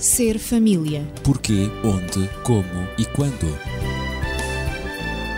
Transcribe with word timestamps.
Ser 0.00 0.38
família. 0.38 1.06
Porquê, 1.22 1.68
onde, 1.84 2.26
como 2.42 2.88
e 2.96 3.04
quando. 3.04 3.54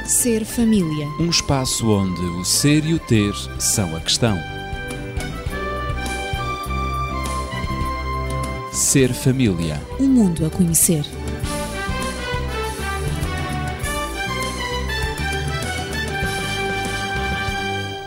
Ser 0.07 0.45
família. 0.45 1.09
Um 1.19 1.29
espaço 1.29 1.91
onde 1.91 2.21
o 2.21 2.45
ser 2.45 2.85
e 2.87 2.95
o 2.95 2.99
ter 3.01 3.35
são 3.59 3.97
a 3.97 4.01
questão. 4.01 4.39
Ser 8.73 9.13
família. 9.13 9.83
Um 9.99 10.07
mundo 10.07 10.47
a 10.47 10.51
conhecer. 10.51 11.05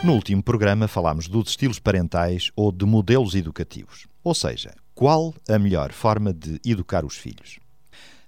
No 0.02 0.14
último 0.14 0.42
programa 0.42 0.88
falámos 0.88 1.28
dos 1.28 1.50
estilos 1.50 1.78
parentais 1.78 2.50
ou 2.56 2.72
de 2.72 2.86
modelos 2.86 3.34
educativos, 3.34 4.06
ou 4.24 4.34
seja, 4.34 4.72
qual 4.96 5.34
a 5.46 5.58
melhor 5.58 5.92
forma 5.92 6.32
de 6.32 6.58
educar 6.64 7.04
os 7.04 7.16
filhos. 7.16 7.60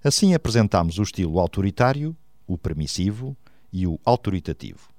Assim 0.05 0.35
apresentámos 0.35 0.99
o 0.99 1.03
estilo 1.03 1.41
autoritário, 1.41 2.15
o 2.47 2.59
permissivo 2.59 3.35
e 3.73 3.87
o 3.87 3.99
autoritativo, 4.05 4.91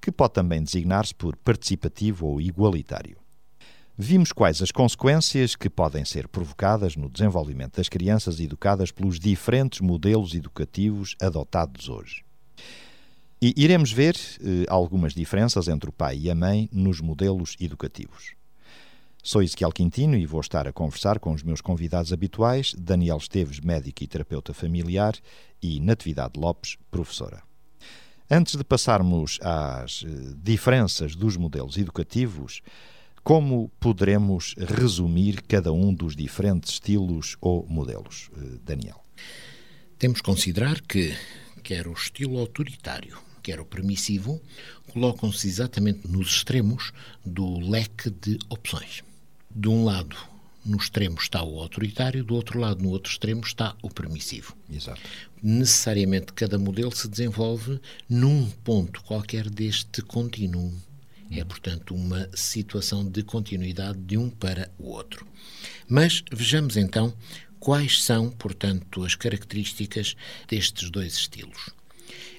que 0.00 0.10
pode 0.10 0.32
também 0.32 0.62
designar-se 0.62 1.14
por 1.14 1.36
participativo 1.36 2.26
ou 2.26 2.40
igualitário. 2.40 3.18
Vimos 3.96 4.32
quais 4.32 4.62
as 4.62 4.72
consequências 4.72 5.54
que 5.54 5.68
podem 5.68 6.06
ser 6.06 6.26
provocadas 6.26 6.96
no 6.96 7.10
desenvolvimento 7.10 7.76
das 7.76 7.88
crianças 7.90 8.40
educadas 8.40 8.90
pelos 8.90 9.20
diferentes 9.20 9.80
modelos 9.80 10.34
educativos 10.34 11.16
adotados 11.20 11.90
hoje. 11.90 12.24
E 13.42 13.52
iremos 13.58 13.92
ver 13.92 14.16
eh, 14.40 14.64
algumas 14.68 15.12
diferenças 15.12 15.68
entre 15.68 15.90
o 15.90 15.92
pai 15.92 16.18
e 16.18 16.30
a 16.30 16.34
mãe 16.34 16.66
nos 16.72 17.02
modelos 17.02 17.56
educativos. 17.60 18.34
Sou 19.26 19.42
Ezequiel 19.42 19.72
Quintino 19.72 20.18
e 20.18 20.26
vou 20.26 20.42
estar 20.42 20.68
a 20.68 20.72
conversar 20.72 21.18
com 21.18 21.32
os 21.32 21.42
meus 21.42 21.62
convidados 21.62 22.12
habituais, 22.12 22.74
Daniel 22.76 23.16
Esteves, 23.16 23.58
médico 23.58 24.04
e 24.04 24.06
terapeuta 24.06 24.52
familiar, 24.52 25.14
e 25.62 25.80
Natividade 25.80 26.38
Lopes, 26.38 26.76
professora. 26.90 27.42
Antes 28.30 28.54
de 28.54 28.62
passarmos 28.62 29.38
às 29.40 30.04
eh, 30.06 30.08
diferenças 30.36 31.16
dos 31.16 31.38
modelos 31.38 31.78
educativos, 31.78 32.60
como 33.22 33.70
poderemos 33.80 34.54
resumir 34.58 35.40
cada 35.40 35.72
um 35.72 35.94
dos 35.94 36.14
diferentes 36.14 36.74
estilos 36.74 37.38
ou 37.40 37.66
modelos? 37.66 38.30
Eh, 38.36 38.58
Daniel. 38.62 39.02
Temos 39.98 40.20
que 40.20 40.26
considerar 40.26 40.82
que 40.82 41.16
quer 41.62 41.88
o 41.88 41.94
estilo 41.94 42.38
autoritário, 42.38 43.16
quer 43.42 43.58
o 43.58 43.64
permissivo, 43.64 44.38
colocam-se 44.92 45.48
exatamente 45.48 46.06
nos 46.06 46.28
extremos 46.28 46.92
do 47.24 47.58
leque 47.58 48.10
de 48.10 48.38
opções. 48.50 49.02
De 49.54 49.68
um 49.68 49.84
lado, 49.84 50.16
no 50.64 50.78
extremo 50.78 51.18
está 51.18 51.42
o 51.44 51.60
autoritário, 51.60 52.24
do 52.24 52.34
outro 52.34 52.58
lado, 52.58 52.82
no 52.82 52.88
outro 52.88 53.12
extremo, 53.12 53.42
está 53.42 53.76
o 53.82 53.90
permissivo. 53.90 54.56
Exato. 54.70 55.00
Necessariamente 55.42 56.32
cada 56.32 56.58
modelo 56.58 56.94
se 56.94 57.06
desenvolve 57.06 57.80
num 58.08 58.50
ponto 58.64 59.02
qualquer 59.04 59.48
deste 59.50 60.02
contínuo. 60.02 60.72
É, 61.30 61.44
portanto, 61.44 61.94
uma 61.94 62.28
situação 62.34 63.06
de 63.08 63.22
continuidade 63.22 63.98
de 63.98 64.16
um 64.16 64.30
para 64.30 64.70
o 64.78 64.88
outro. 64.88 65.26
Mas 65.88 66.22
vejamos 66.32 66.76
então 66.76 67.14
quais 67.60 68.02
são, 68.02 68.30
portanto, 68.30 69.04
as 69.04 69.14
características 69.14 70.16
destes 70.48 70.90
dois 70.90 71.14
estilos. 71.14 71.70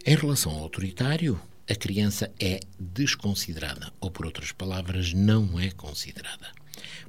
Em 0.05 0.16
relação 0.16 0.52
ao 0.52 0.59
autoritário, 0.59 1.39
a 1.69 1.75
criança 1.75 2.31
é 2.39 2.59
desconsiderada, 2.79 3.91
ou 4.00 4.11
por 4.11 4.25
outras 4.25 4.52
palavras, 4.52 5.13
não 5.13 5.59
é 5.59 5.72
considerada. 5.72 6.64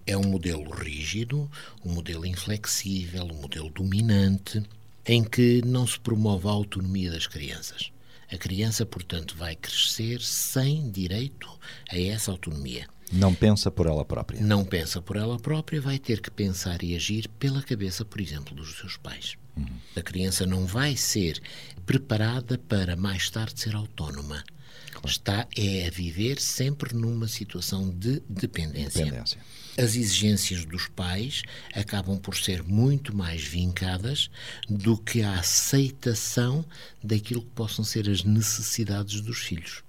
É 0.06 0.16
um 0.16 0.24
modelo 0.24 0.70
rígido, 0.70 1.50
um 1.84 1.92
modelo 1.92 2.26
inflexível, 2.26 3.24
um 3.24 3.40
modelo 3.40 3.70
dominante, 3.70 4.62
em 5.04 5.22
que 5.22 5.62
não 5.64 5.86
se 5.86 5.98
promove 5.98 6.48
a 6.48 6.50
autonomia 6.50 7.10
das 7.10 7.26
crianças. 7.26 7.90
A 8.30 8.36
criança, 8.36 8.84
portanto, 8.84 9.36
vai 9.36 9.54
crescer 9.54 10.20
sem 10.20 10.90
direito 10.90 11.48
a 11.90 11.98
essa 11.98 12.30
autonomia. 12.32 12.88
Não 13.12 13.32
pensa 13.32 13.70
por 13.70 13.86
ela 13.86 14.04
própria. 14.04 14.40
Não 14.40 14.64
pensa 14.64 15.00
por 15.00 15.16
ela 15.16 15.38
própria, 15.38 15.80
vai 15.80 15.98
ter 15.98 16.20
que 16.20 16.30
pensar 16.30 16.82
e 16.82 16.96
agir 16.96 17.28
pela 17.38 17.62
cabeça, 17.62 18.04
por 18.04 18.20
exemplo, 18.20 18.54
dos 18.54 18.76
seus 18.78 18.96
pais. 18.96 19.36
Uhum. 19.56 19.66
A 19.94 20.02
criança 20.02 20.44
não 20.44 20.66
vai 20.66 20.96
ser 20.96 21.40
preparada 21.84 22.58
para 22.58 22.96
mais 22.96 23.30
tarde 23.30 23.60
ser 23.60 23.76
autónoma. 23.76 24.42
Claro. 24.90 25.08
Está 25.08 25.46
é 25.56 25.86
a 25.86 25.90
viver 25.90 26.40
sempre 26.40 26.94
numa 26.94 27.28
situação 27.28 27.88
de 27.90 28.20
dependência. 28.28 29.04
Dependência. 29.04 29.40
As 29.78 29.94
exigências 29.94 30.64
dos 30.64 30.88
pais 30.88 31.42
acabam 31.74 32.18
por 32.18 32.34
ser 32.34 32.62
muito 32.62 33.14
mais 33.14 33.42
vincadas 33.42 34.30
do 34.66 34.96
que 34.96 35.20
a 35.20 35.38
aceitação 35.38 36.64
daquilo 37.04 37.42
que 37.42 37.50
possam 37.50 37.84
ser 37.84 38.08
as 38.08 38.24
necessidades 38.24 39.20
dos 39.20 39.38
filhos. 39.38 39.84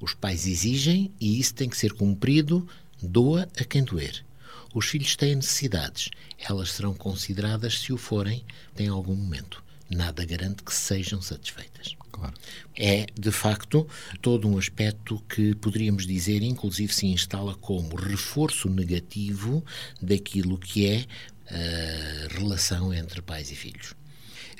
Os 0.00 0.12
pais 0.12 0.44
exigem 0.46 1.12
e 1.20 1.38
isso 1.38 1.54
tem 1.54 1.68
que 1.68 1.76
ser 1.76 1.92
cumprido, 1.92 2.68
doa 3.00 3.48
a 3.56 3.64
quem 3.64 3.84
doer. 3.84 4.24
Os 4.74 4.86
filhos 4.86 5.14
têm 5.14 5.36
necessidades, 5.36 6.10
elas 6.36 6.72
serão 6.72 6.92
consideradas 6.92 7.78
se 7.78 7.92
o 7.92 7.96
forem 7.96 8.44
em 8.76 8.88
algum 8.88 9.14
momento. 9.14 9.62
Nada 9.88 10.24
garante 10.24 10.64
que 10.64 10.74
sejam 10.74 11.22
satisfeitas. 11.22 11.94
Claro. 12.12 12.34
É, 12.76 13.06
de 13.18 13.32
facto, 13.32 13.88
todo 14.20 14.46
um 14.46 14.58
aspecto 14.58 15.20
que 15.28 15.54
poderíamos 15.54 16.06
dizer, 16.06 16.42
inclusive, 16.42 16.92
se 16.92 17.06
instala 17.06 17.54
como 17.54 17.96
reforço 17.96 18.68
negativo 18.68 19.64
daquilo 20.00 20.58
que 20.58 20.86
é 20.86 21.06
a 21.48 22.38
relação 22.38 22.92
entre 22.92 23.22
pais 23.22 23.50
e 23.50 23.56
filhos. 23.56 23.94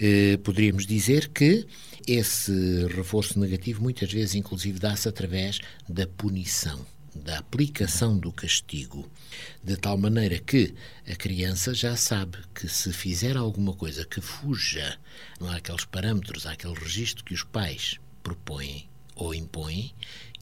Eh, 0.01 0.39
poderíamos 0.39 0.87
dizer 0.87 1.29
que 1.29 1.67
esse 2.07 2.87
reforço 2.89 3.39
negativo 3.39 3.83
muitas 3.83 4.12
vezes, 4.12 4.35
inclusive, 4.35 4.79
dá-se 4.79 5.09
através 5.09 5.61
da 5.89 6.07
punição, 6.07 6.85
da 7.15 7.39
aplicação 7.39 8.19
do 8.19 8.33
castigo, 8.33 9.11
de 9.62 9.77
tal 9.77 9.99
maneira 9.99 10.39
que 10.39 10.75
a 11.06 11.15
criança 11.15 11.75
já 11.75 11.97
sabe 11.97 12.39
que 12.55 12.69
se 12.69 12.93
fizer 12.93 13.37
alguma 13.37 13.75
coisa 13.75 14.05
que 14.05 14.21
fuja 14.21 14.99
àqueles 15.55 15.84
parâmetros, 15.84 16.47
àquele 16.47 16.75
registro 16.75 17.25
que 17.25 17.34
os 17.34 17.43
pais 17.43 17.99
propõem 18.23 18.89
ou 19.15 19.34
impõem, 19.34 19.95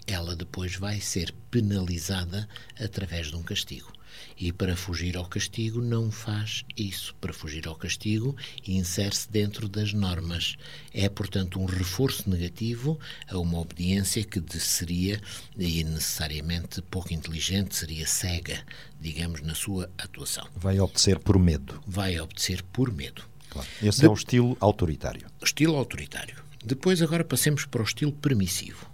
ela 0.07 0.37
depois 0.37 0.77
vai 0.77 1.01
ser 1.01 1.33
penalizada 1.51 2.49
através 2.79 3.29
de 3.29 3.37
um 3.37 3.43
castigo. 3.43 3.93
E 4.41 4.53
para 4.53 4.75
fugir 4.75 5.19
ao 5.19 5.27
castigo, 5.27 5.83
não 5.83 6.11
faz 6.11 6.65
isso. 6.75 7.15
Para 7.21 7.31
fugir 7.31 7.69
ao 7.69 7.75
castigo, 7.77 8.35
insere-se 8.67 9.31
dentro 9.31 9.69
das 9.69 9.93
normas. 9.93 10.57
É, 10.95 11.11
portanto, 11.11 11.61
um 11.61 11.67
reforço 11.67 12.31
negativo 12.31 12.99
a 13.29 13.37
uma 13.39 13.59
obediência 13.59 14.25
que 14.25 14.43
seria, 14.59 15.21
e 15.59 15.85
necessariamente 15.85 16.81
pouco 16.81 17.13
inteligente, 17.13 17.77
seria 17.77 18.07
cega, 18.07 18.65
digamos, 18.99 19.43
na 19.43 19.55
sua 19.55 19.91
atuação. 19.99 20.49
Vai 20.57 20.81
obedecer 20.81 21.19
por 21.19 21.39
medo. 21.39 21.79
Vai 21.87 22.19
obedecer 22.19 22.63
por 22.63 22.91
medo. 22.91 23.23
Claro. 23.51 23.69
Esse 23.83 24.01
De... 24.01 24.07
é 24.07 24.09
o 24.09 24.15
estilo 24.15 24.57
autoritário. 24.59 25.27
Estilo 25.43 25.77
autoritário. 25.77 26.43
Depois, 26.65 27.03
agora 27.03 27.25
passemos 27.25 27.67
para 27.67 27.83
o 27.83 27.85
estilo 27.85 28.13
permissivo. 28.13 28.90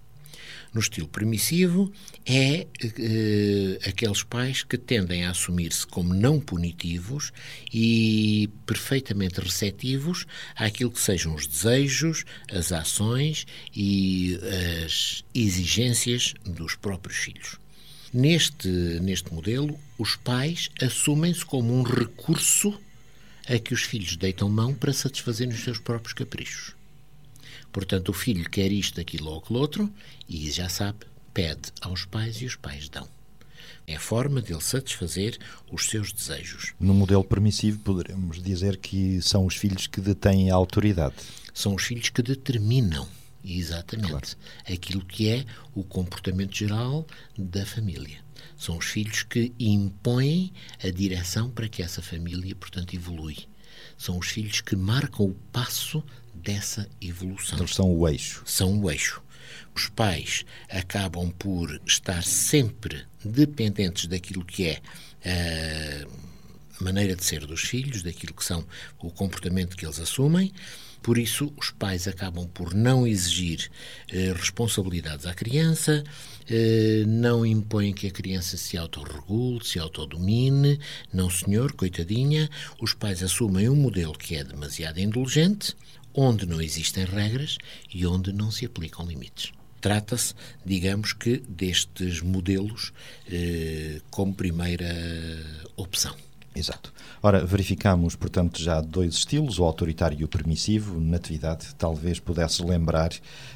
No 0.76 0.80
estilo 0.80 1.08
permissivo, 1.08 1.90
é 2.26 2.66
eh, 2.98 3.78
aqueles 3.88 4.22
pais 4.22 4.62
que 4.62 4.76
tendem 4.76 5.24
a 5.24 5.30
assumir-se 5.30 5.86
como 5.86 6.12
não 6.12 6.38
punitivos 6.38 7.32
e 7.72 8.50
perfeitamente 8.66 9.40
receptivos 9.40 10.26
àquilo 10.54 10.90
que 10.90 11.00
sejam 11.00 11.34
os 11.34 11.46
desejos, 11.46 12.26
as 12.52 12.72
ações 12.72 13.46
e 13.74 14.38
as 14.84 15.24
exigências 15.34 16.34
dos 16.44 16.74
próprios 16.74 17.16
filhos. 17.16 17.56
Neste, 18.12 18.68
neste 18.68 19.32
modelo, 19.32 19.80
os 19.96 20.14
pais 20.14 20.68
assumem-se 20.78 21.42
como 21.42 21.72
um 21.72 21.82
recurso 21.82 22.78
a 23.48 23.58
que 23.58 23.72
os 23.72 23.80
filhos 23.80 24.14
deitam 24.14 24.50
mão 24.50 24.74
para 24.74 24.92
satisfazerem 24.92 25.54
os 25.54 25.64
seus 25.64 25.78
próprios 25.78 26.12
caprichos. 26.12 26.75
Portanto, 27.76 28.08
o 28.08 28.14
filho 28.14 28.48
quer 28.48 28.72
isto, 28.72 28.98
aquilo 28.98 29.28
ou 29.28 29.38
aquilo 29.38 29.58
outro 29.58 29.92
e 30.26 30.50
já 30.50 30.66
sabe, 30.66 31.00
pede 31.34 31.70
aos 31.82 32.06
pais 32.06 32.40
e 32.40 32.46
os 32.46 32.56
pais 32.56 32.88
dão. 32.88 33.06
É 33.86 33.96
a 33.96 34.00
forma 34.00 34.40
dele 34.40 34.62
satisfazer 34.62 35.38
os 35.70 35.84
seus 35.84 36.10
desejos. 36.10 36.72
No 36.80 36.94
modelo 36.94 37.22
permissivo, 37.22 37.78
poderemos 37.80 38.42
dizer 38.42 38.78
que 38.78 39.20
são 39.20 39.44
os 39.44 39.56
filhos 39.56 39.86
que 39.86 40.00
detêm 40.00 40.50
a 40.50 40.54
autoridade. 40.54 41.16
São 41.52 41.74
os 41.74 41.82
filhos 41.82 42.08
que 42.08 42.22
determinam, 42.22 43.06
exatamente, 43.44 44.08
claro. 44.08 44.26
aquilo 44.66 45.04
que 45.04 45.28
é 45.28 45.44
o 45.74 45.84
comportamento 45.84 46.56
geral 46.56 47.06
da 47.36 47.66
família. 47.66 48.20
São 48.56 48.78
os 48.78 48.86
filhos 48.86 49.22
que 49.22 49.52
impõem 49.60 50.50
a 50.82 50.88
direção 50.88 51.50
para 51.50 51.68
que 51.68 51.82
essa 51.82 52.00
família, 52.00 52.56
portanto, 52.56 52.94
evolui. 52.96 53.36
São 53.96 54.18
os 54.18 54.28
filhos 54.28 54.60
que 54.60 54.76
marcam 54.76 55.26
o 55.26 55.34
passo 55.52 56.02
dessa 56.34 56.88
evolução. 57.00 57.58
Eles 57.58 57.74
são 57.74 57.90
o 57.90 58.08
eixo. 58.08 58.42
São 58.46 58.80
o 58.80 58.90
eixo. 58.90 59.22
Os 59.74 59.88
pais 59.88 60.44
acabam 60.68 61.30
por 61.30 61.80
estar 61.86 62.22
sempre 62.22 63.04
dependentes 63.24 64.06
daquilo 64.06 64.44
que 64.44 64.66
é 64.66 64.80
uh, 66.06 66.84
maneira 66.84 67.16
de 67.16 67.24
ser 67.24 67.46
dos 67.46 67.62
filhos, 67.62 68.02
daquilo 68.02 68.34
que 68.34 68.44
são 68.44 68.66
o 68.98 69.10
comportamento 69.10 69.76
que 69.76 69.84
eles 69.84 70.00
assumem. 70.00 70.52
Por 71.06 71.18
isso, 71.18 71.52
os 71.56 71.70
pais 71.70 72.08
acabam 72.08 72.48
por 72.48 72.74
não 72.74 73.06
exigir 73.06 73.70
eh, 74.10 74.32
responsabilidades 74.36 75.24
à 75.24 75.32
criança, 75.32 76.02
eh, 76.50 77.04
não 77.06 77.46
impõem 77.46 77.94
que 77.94 78.08
a 78.08 78.10
criança 78.10 78.56
se 78.56 78.76
autorregule, 78.76 79.64
se 79.64 79.78
autodomine. 79.78 80.80
Não, 81.12 81.30
senhor, 81.30 81.74
coitadinha. 81.74 82.50
Os 82.80 82.92
pais 82.92 83.22
assumem 83.22 83.68
um 83.68 83.76
modelo 83.76 84.18
que 84.18 84.34
é 84.34 84.42
demasiado 84.42 84.98
indulgente, 84.98 85.76
onde 86.12 86.44
não 86.44 86.60
existem 86.60 87.04
regras 87.04 87.56
e 87.94 88.04
onde 88.04 88.32
não 88.32 88.50
se 88.50 88.66
aplicam 88.66 89.06
limites. 89.06 89.52
Trata-se, 89.80 90.34
digamos 90.64 91.12
que, 91.12 91.36
destes 91.48 92.20
modelos 92.20 92.92
eh, 93.30 94.00
como 94.10 94.34
primeira 94.34 94.92
opção. 95.76 96.25
Exato. 96.56 96.90
Ora, 97.22 97.44
verificamos, 97.44 98.16
portanto, 98.16 98.62
já 98.62 98.80
dois 98.80 99.14
estilos, 99.14 99.58
o 99.58 99.64
autoritário 99.64 100.18
e 100.18 100.24
o 100.24 100.28
permissivo. 100.28 100.98
Natividade, 100.98 101.74
talvez 101.74 102.18
pudesse 102.18 102.64
lembrar 102.64 103.10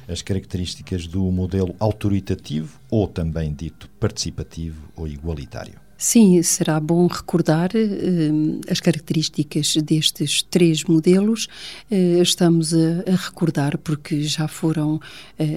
as 0.07 0.21
características 0.21 1.07
do 1.07 1.23
modelo 1.31 1.75
autoritativo 1.79 2.79
ou 2.91 3.07
também 3.07 3.51
dito 3.51 3.89
participativo 3.99 4.87
ou 4.95 5.07
igualitário. 5.07 5.79
Sim, 6.03 6.41
será 6.41 6.79
bom 6.79 7.05
recordar 7.05 7.69
uh, 7.75 8.61
as 8.67 8.79
características 8.79 9.75
destes 9.83 10.41
três 10.41 10.83
modelos. 10.83 11.47
Uh, 11.91 12.23
estamos 12.23 12.73
a, 12.73 13.03
a, 13.05 13.15
recordar 13.15 13.77
porque 13.77 14.23
já 14.23 14.47
foram 14.47 14.95
uh, 14.95 15.01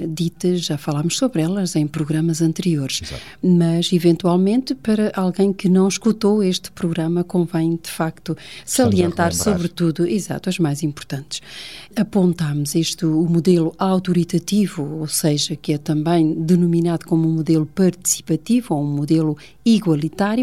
ditas, 0.06 0.67
já 0.67 0.76
falámos 0.76 1.17
sobre 1.17 1.41
elas 1.41 1.75
em 1.76 1.87
programas 1.87 2.43
anteriores. 2.43 3.00
Exato. 3.02 3.23
Mas, 3.43 3.91
eventualmente, 3.91 4.75
para 4.75 5.11
alguém 5.14 5.50
que 5.50 5.67
não 5.67 5.88
escutou 5.88 6.43
este 6.43 6.70
programa, 6.73 7.25
convém 7.25 7.81
de 7.82 7.90
facto 7.90 8.37
salientar, 8.67 9.32
sobretudo, 9.32 10.06
exato, 10.06 10.50
as 10.50 10.58
mais 10.58 10.82
importantes. 10.82 11.40
Apontámos 11.97 12.75
este 12.75 13.06
o 13.06 13.23
modelo 13.23 13.75
autoritativo, 13.79 14.82
ou 15.00 15.08
seja, 15.08 15.56
que 15.56 15.73
é 15.73 15.79
também 15.79 16.35
denominado 16.35 17.06
como 17.06 17.26
um 17.26 17.32
modelo 17.32 17.64
participativo 17.64 18.75
ou 18.75 18.82
um 18.82 18.94
modelo 18.94 19.38
igualitário, 19.64 20.33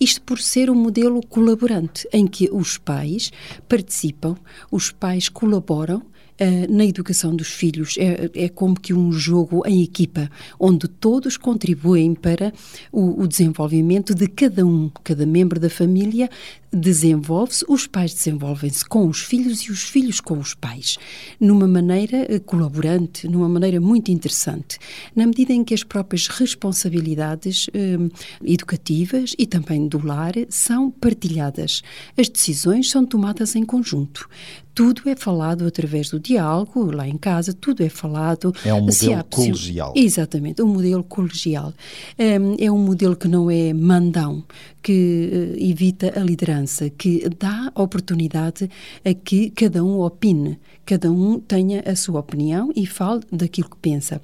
isto 0.00 0.22
por 0.22 0.40
ser 0.40 0.70
um 0.70 0.74
modelo 0.74 1.20
colaborante, 1.26 2.08
em 2.12 2.26
que 2.26 2.48
os 2.52 2.78
pais 2.78 3.30
participam, 3.68 4.36
os 4.70 4.90
pais 4.90 5.28
colaboram 5.28 6.02
uh, 6.40 6.72
na 6.72 6.84
educação 6.84 7.34
dos 7.34 7.48
filhos. 7.48 7.96
É, 7.98 8.30
é, 8.34 8.48
como 8.48 8.78
que 8.78 8.94
um 8.94 9.12
jogo 9.12 9.62
em 9.66 9.82
equipa, 9.82 10.30
onde 10.58 10.88
todos 10.88 11.36
contribuem 11.36 12.14
para 12.14 12.52
o, 12.92 13.22
o 13.22 13.26
desenvolvimento 13.26 14.14
de 14.14 14.28
cada 14.28 14.64
um, 14.64 14.90
cada 15.02 15.26
membro 15.26 15.58
da 15.58 15.70
família 15.70 16.28
desenvolve-se, 16.72 17.64
os 17.68 17.86
pais 17.86 18.12
desenvolvem-se 18.12 18.84
com 18.84 19.08
os 19.08 19.20
filhos 19.20 19.60
e 19.60 19.70
os 19.70 19.82
filhos 19.82 20.20
com 20.20 20.38
os 20.38 20.54
pais, 20.54 20.98
numa 21.40 21.66
maneira 21.66 22.26
eh, 22.28 22.38
colaborante, 22.38 23.26
numa 23.26 23.48
maneira 23.48 23.80
muito 23.80 24.10
interessante, 24.10 24.78
na 25.14 25.26
medida 25.26 25.52
em 25.52 25.64
que 25.64 25.74
as 25.74 25.82
próprias 25.82 26.28
responsabilidades 26.28 27.68
eh, 27.72 27.96
educativas 28.44 29.34
e 29.38 29.46
também 29.46 29.88
do 29.88 30.04
lar 30.04 30.34
são 30.48 30.90
partilhadas. 30.90 31.82
As 32.16 32.28
decisões 32.28 32.90
são 32.90 33.06
tomadas 33.06 33.56
em 33.56 33.64
conjunto 33.64 34.28
tudo 34.76 35.08
é 35.08 35.16
falado 35.16 35.66
através 35.66 36.10
do 36.10 36.20
diálogo, 36.20 36.94
lá 36.94 37.08
em 37.08 37.16
casa, 37.16 37.54
tudo 37.54 37.82
é 37.82 37.88
falado. 37.88 38.54
É 38.62 38.74
um 38.74 38.82
modelo 38.82 39.24
colegial. 39.24 39.94
Exatamente, 39.96 40.60
um 40.60 40.66
modelo 40.66 41.02
colegial. 41.02 41.72
É 42.18 42.70
um 42.70 42.76
modelo 42.76 43.16
que 43.16 43.26
não 43.26 43.50
é 43.50 43.72
mandão, 43.72 44.44
que 44.86 45.56
eh, 45.58 45.64
evita 45.64 46.12
a 46.16 46.22
liderança, 46.22 46.88
que 46.88 47.28
dá 47.36 47.72
oportunidade 47.74 48.70
a 49.04 49.12
que 49.12 49.50
cada 49.50 49.82
um 49.82 49.98
opine, 49.98 50.60
cada 50.84 51.10
um 51.10 51.40
tenha 51.40 51.80
a 51.80 51.96
sua 51.96 52.20
opinião 52.20 52.70
e 52.76 52.86
fale 52.86 53.22
daquilo 53.32 53.68
que 53.68 53.78
pensa. 53.78 54.22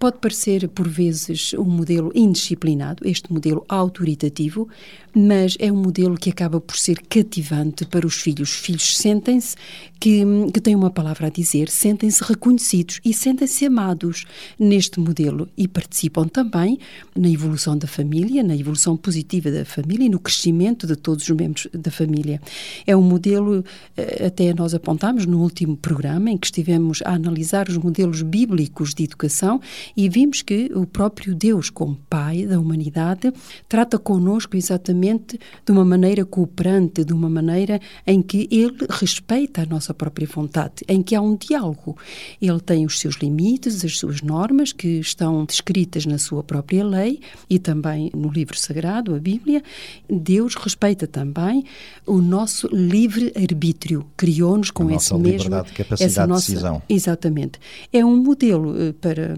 Pode 0.00 0.18
parecer, 0.18 0.68
por 0.68 0.88
vezes, 0.88 1.54
um 1.54 1.64
modelo 1.64 2.10
indisciplinado, 2.12 3.06
este 3.06 3.32
modelo 3.32 3.64
autoritativo, 3.68 4.68
mas 5.14 5.56
é 5.60 5.70
um 5.70 5.76
modelo 5.76 6.16
que 6.16 6.30
acaba 6.30 6.60
por 6.60 6.76
ser 6.76 7.00
cativante 7.08 7.86
para 7.86 8.04
os 8.04 8.14
filhos. 8.14 8.50
Os 8.50 8.56
filhos 8.56 8.96
sentem-se 8.96 9.54
que, 10.00 10.24
que 10.52 10.60
têm 10.60 10.74
uma 10.74 10.90
palavra 10.90 11.28
a 11.28 11.30
dizer, 11.30 11.68
sentem-se 11.68 12.24
reconhecidos 12.24 13.00
e 13.04 13.14
sentem-se 13.14 13.66
amados 13.66 14.24
neste 14.58 14.98
modelo 14.98 15.48
e 15.56 15.68
participam 15.68 16.26
também 16.26 16.78
na 17.14 17.28
evolução 17.28 17.78
da 17.78 17.86
família, 17.86 18.42
na 18.42 18.56
evolução 18.56 18.96
positiva 18.96 19.52
da 19.52 19.64
família 19.64 19.99
e 20.02 20.08
no 20.08 20.18
crescimento 20.18 20.86
de 20.86 20.96
todos 20.96 21.28
os 21.28 21.36
membros 21.36 21.68
da 21.72 21.90
família. 21.90 22.40
É 22.86 22.96
um 22.96 23.02
modelo, 23.02 23.64
eh, 23.96 24.26
até 24.26 24.52
nós 24.54 24.74
apontámos 24.74 25.26
no 25.26 25.40
último 25.40 25.76
programa, 25.76 26.30
em 26.30 26.36
que 26.36 26.46
estivemos 26.46 27.02
a 27.04 27.14
analisar 27.14 27.68
os 27.68 27.76
modelos 27.76 28.22
bíblicos 28.22 28.94
de 28.94 29.04
educação 29.04 29.60
e 29.96 30.08
vimos 30.08 30.42
que 30.42 30.70
o 30.74 30.86
próprio 30.86 31.34
Deus, 31.34 31.70
como 31.70 31.98
Pai 32.08 32.46
da 32.46 32.58
humanidade, 32.58 33.32
trata 33.68 33.98
conosco 33.98 34.56
exatamente 34.56 35.38
de 35.64 35.72
uma 35.72 35.84
maneira 35.84 36.24
cooperante, 36.24 37.04
de 37.04 37.12
uma 37.12 37.28
maneira 37.28 37.80
em 38.06 38.22
que 38.22 38.48
Ele 38.50 38.86
respeita 38.88 39.62
a 39.62 39.66
nossa 39.66 39.92
própria 39.92 40.26
vontade, 40.26 40.84
em 40.88 41.02
que 41.02 41.14
há 41.14 41.20
um 41.20 41.36
diálogo. 41.36 41.96
Ele 42.40 42.60
tem 42.60 42.86
os 42.86 42.98
seus 42.98 43.16
limites, 43.16 43.84
as 43.84 43.98
suas 43.98 44.22
normas, 44.22 44.72
que 44.72 44.98
estão 45.00 45.44
descritas 45.44 46.06
na 46.06 46.18
sua 46.18 46.42
própria 46.42 46.84
lei 46.84 47.20
e 47.48 47.58
também 47.58 48.10
no 48.14 48.30
livro 48.30 48.58
sagrado, 48.58 49.14
a 49.14 49.18
Bíblia. 49.18 49.62
Deus 50.08 50.54
respeita 50.54 51.06
também 51.06 51.64
o 52.06 52.20
nosso 52.20 52.68
livre-arbítrio, 52.72 54.06
criou-nos 54.16 54.70
com 54.70 54.88
a 54.88 54.94
esse 54.94 55.12
mesmo... 55.14 55.44
Liberdade, 55.44 55.72
capacidade 55.72 56.04
essa 56.04 56.26
nossa, 56.26 56.46
de 56.46 56.52
decisão. 56.52 56.82
Exatamente. 56.88 57.60
É 57.92 58.04
um 58.04 58.16
modelo, 58.16 58.80
eh, 58.80 58.92
para 58.92 59.36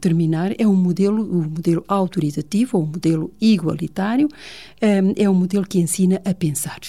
terminar, 0.00 0.52
é 0.58 0.66
um 0.66 0.74
modelo, 0.74 1.22
o 1.22 1.40
um 1.40 1.48
modelo 1.48 1.84
autoritativo, 1.86 2.78
ou 2.78 2.84
um 2.84 2.86
modelo 2.86 3.32
igualitário, 3.40 4.28
eh, 4.80 5.02
é 5.16 5.28
um 5.28 5.34
modelo 5.34 5.66
que 5.66 5.78
ensina 5.78 6.20
a 6.24 6.34
pensar. 6.34 6.80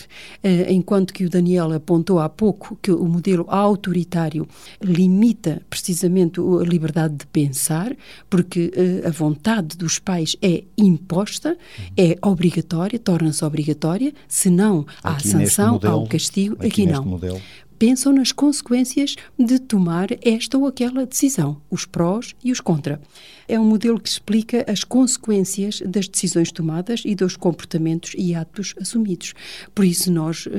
Eh, 0.44 0.72
enquanto 0.72 1.14
que 1.14 1.26
o 1.26 1.30
Daniel 1.30 1.72
apontou 1.74 2.20
há 2.20 2.30
pouco 2.30 2.78
que 2.82 2.92
o 2.92 3.06
modelo 3.06 3.46
autoritário 3.50 4.48
limita 4.82 5.62
precisamente 5.70 6.40
a 6.40 6.64
liberdade 6.64 7.16
de 7.16 7.28
pensar, 7.28 7.96
porque 8.30 8.72
uh, 8.76 9.08
a 9.08 9.12
vontade 9.12 9.78
dos 9.78 10.00
pais 10.00 10.36
é 10.42 10.64
imposta, 10.78 11.50
uhum. 11.50 11.86
é 11.98 12.18
obrigatória, 12.22 13.00
torna-se 13.06 13.46
obrigatória, 13.46 14.14
senão 14.28 14.86
há 15.02 15.16
a 15.16 15.20
sanção, 15.20 15.74
modelo, 15.74 15.94
há 15.94 15.98
o 15.98 16.08
castigo, 16.08 16.56
aqui, 16.56 16.68
aqui 16.68 16.86
não. 16.86 17.06
Modelo 17.06 17.42
pensam 17.78 18.14
nas 18.14 18.32
consequências 18.32 19.16
de 19.38 19.60
tomar 19.60 20.08
esta 20.22 20.58
ou 20.58 20.66
aquela 20.66 21.06
decisão, 21.06 21.62
os 21.70 21.86
prós 21.86 22.34
e 22.44 22.52
os 22.52 22.60
contra. 22.60 23.02
É 23.48 23.60
um 23.60 23.66
modelo 23.66 24.00
que 24.00 24.10
explica 24.10 24.66
as 24.68 24.84
consequências 24.84 25.82
das 25.86 26.08
decisões 26.08 26.52
tomadas 26.52 27.04
e 27.06 27.16
dos 27.16 27.36
comportamentos 27.36 28.14
e 28.18 28.34
atos 28.34 28.74
assumidos. 28.80 29.34
Por 29.74 29.86
isso, 29.86 30.12
nós 30.12 30.46
uh, 30.46 30.52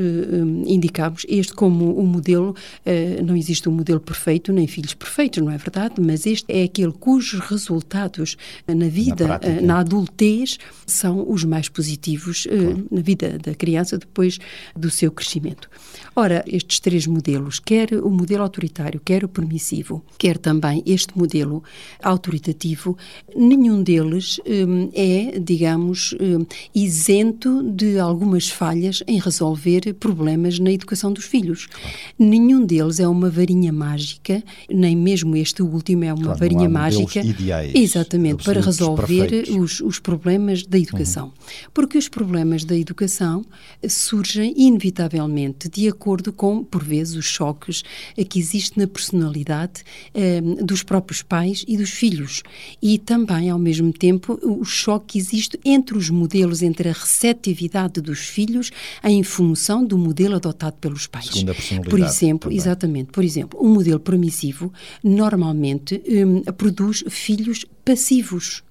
indicamos 0.66 1.24
este 1.28 1.52
como 1.54 1.98
um 2.00 2.06
modelo, 2.06 2.50
uh, 2.50 3.24
não 3.24 3.36
existe 3.36 3.68
um 3.68 3.72
modelo 3.72 4.00
perfeito, 4.00 4.52
nem 4.52 4.66
filhos 4.66 4.94
perfeitos, 4.94 5.42
não 5.42 5.50
é 5.50 5.58
verdade? 5.58 5.94
Mas 6.00 6.26
este 6.26 6.44
é 6.48 6.64
aquele 6.64 6.92
cujos 6.92 7.40
resultados 7.40 8.36
na 8.66 8.88
vida, 8.88 9.26
na, 9.26 9.36
uh, 9.36 9.66
na 9.66 9.78
adultez, 9.80 10.58
são 10.86 11.28
os 11.30 11.44
mais 11.44 11.68
positivos 11.68 12.46
claro. 12.46 12.86
na 12.90 13.00
vida 13.00 13.38
da 13.38 13.54
criança 13.54 13.98
depois 13.98 14.38
do 14.76 14.90
seu 14.90 15.10
crescimento. 15.10 15.68
Ora, 16.14 16.44
estes 16.46 16.80
três 16.80 17.06
modelos, 17.06 17.58
quer 17.58 17.92
o 17.94 18.10
modelo 18.10 18.42
autoritário, 18.42 19.00
quer 19.04 19.24
o 19.24 19.28
permissivo, 19.28 20.04
quer 20.18 20.38
também 20.38 20.82
este 20.86 21.16
modelo 21.16 21.62
autoritativo, 22.02 22.75
nenhum 23.34 23.82
deles 23.82 24.40
hum, 24.46 24.90
é, 24.94 25.38
digamos, 25.38 26.14
hum, 26.20 26.44
isento 26.74 27.62
de 27.62 27.98
algumas 27.98 28.48
falhas 28.48 29.02
em 29.06 29.18
resolver 29.18 29.94
problemas 29.94 30.58
na 30.58 30.70
educação 30.70 31.12
dos 31.12 31.24
filhos. 31.24 31.66
Claro. 31.66 31.96
Nenhum 32.18 32.64
deles 32.64 33.00
é 33.00 33.08
uma 33.08 33.30
varinha 33.30 33.72
mágica, 33.72 34.42
nem 34.70 34.96
mesmo 34.96 35.36
este 35.36 35.62
último 35.62 36.04
é 36.04 36.12
uma 36.12 36.24
claro, 36.24 36.38
varinha 36.38 36.68
mágica. 36.68 37.20
Ideais, 37.20 37.72
exatamente, 37.74 38.44
para 38.44 38.60
resolver 38.60 39.44
os, 39.58 39.80
os, 39.80 39.98
problemas 39.98 40.64
da 40.64 40.78
educação. 40.78 41.26
Uhum. 41.26 41.70
Porque 41.72 41.98
os 41.98 42.08
problemas 42.08 42.64
da 42.64 42.76
educação 42.76 43.44
surgem 43.88 44.54
inevitavelmente 44.56 45.68
de 45.68 45.88
acordo 45.88 46.16
acordo 46.16 46.32
com, 46.32 46.64
por 46.64 46.82
vezes, 46.82 47.14
os 47.14 47.26
choques 47.26 47.82
que 48.28 48.38
existem 48.38 48.82
na 48.82 48.86
personalidade 48.86 49.82
eh, 50.14 50.40
dos 50.62 50.82
próprios 50.82 51.22
pais 51.22 51.64
e 51.66 51.76
dos 51.76 51.90
filhos. 51.90 52.42
E 52.82 52.98
também, 52.98 53.50
ao 53.50 53.58
mesmo 53.58 53.92
tempo, 53.92 54.38
o 54.42 54.64
choque 54.64 55.06
que 55.06 55.18
existe 55.18 55.58
entre 55.64 55.96
os 55.96 56.10
modelos, 56.10 56.62
entre 56.62 56.88
a 56.88 56.92
receptividade 56.92 58.00
dos 58.00 58.20
filhos 58.20 58.70
em 59.04 59.22
função 59.22 59.84
do 59.84 59.96
modelo 59.96 60.36
adotado 60.36 60.76
pelos 60.80 61.06
pais. 61.06 61.28
Personalidade. 61.28 61.88
Por 61.88 62.00
exemplo, 62.00 62.50
também. 62.50 62.58
exatamente, 62.58 63.12
por 63.12 63.24
exemplo, 63.24 63.60
um 63.62 63.72
modelo 63.72 64.00
permissivo 64.00 64.72
normalmente 65.02 66.02
eh, 66.04 66.52
produz 66.52 67.04
filhos 67.08 67.64
passivos 67.84 68.62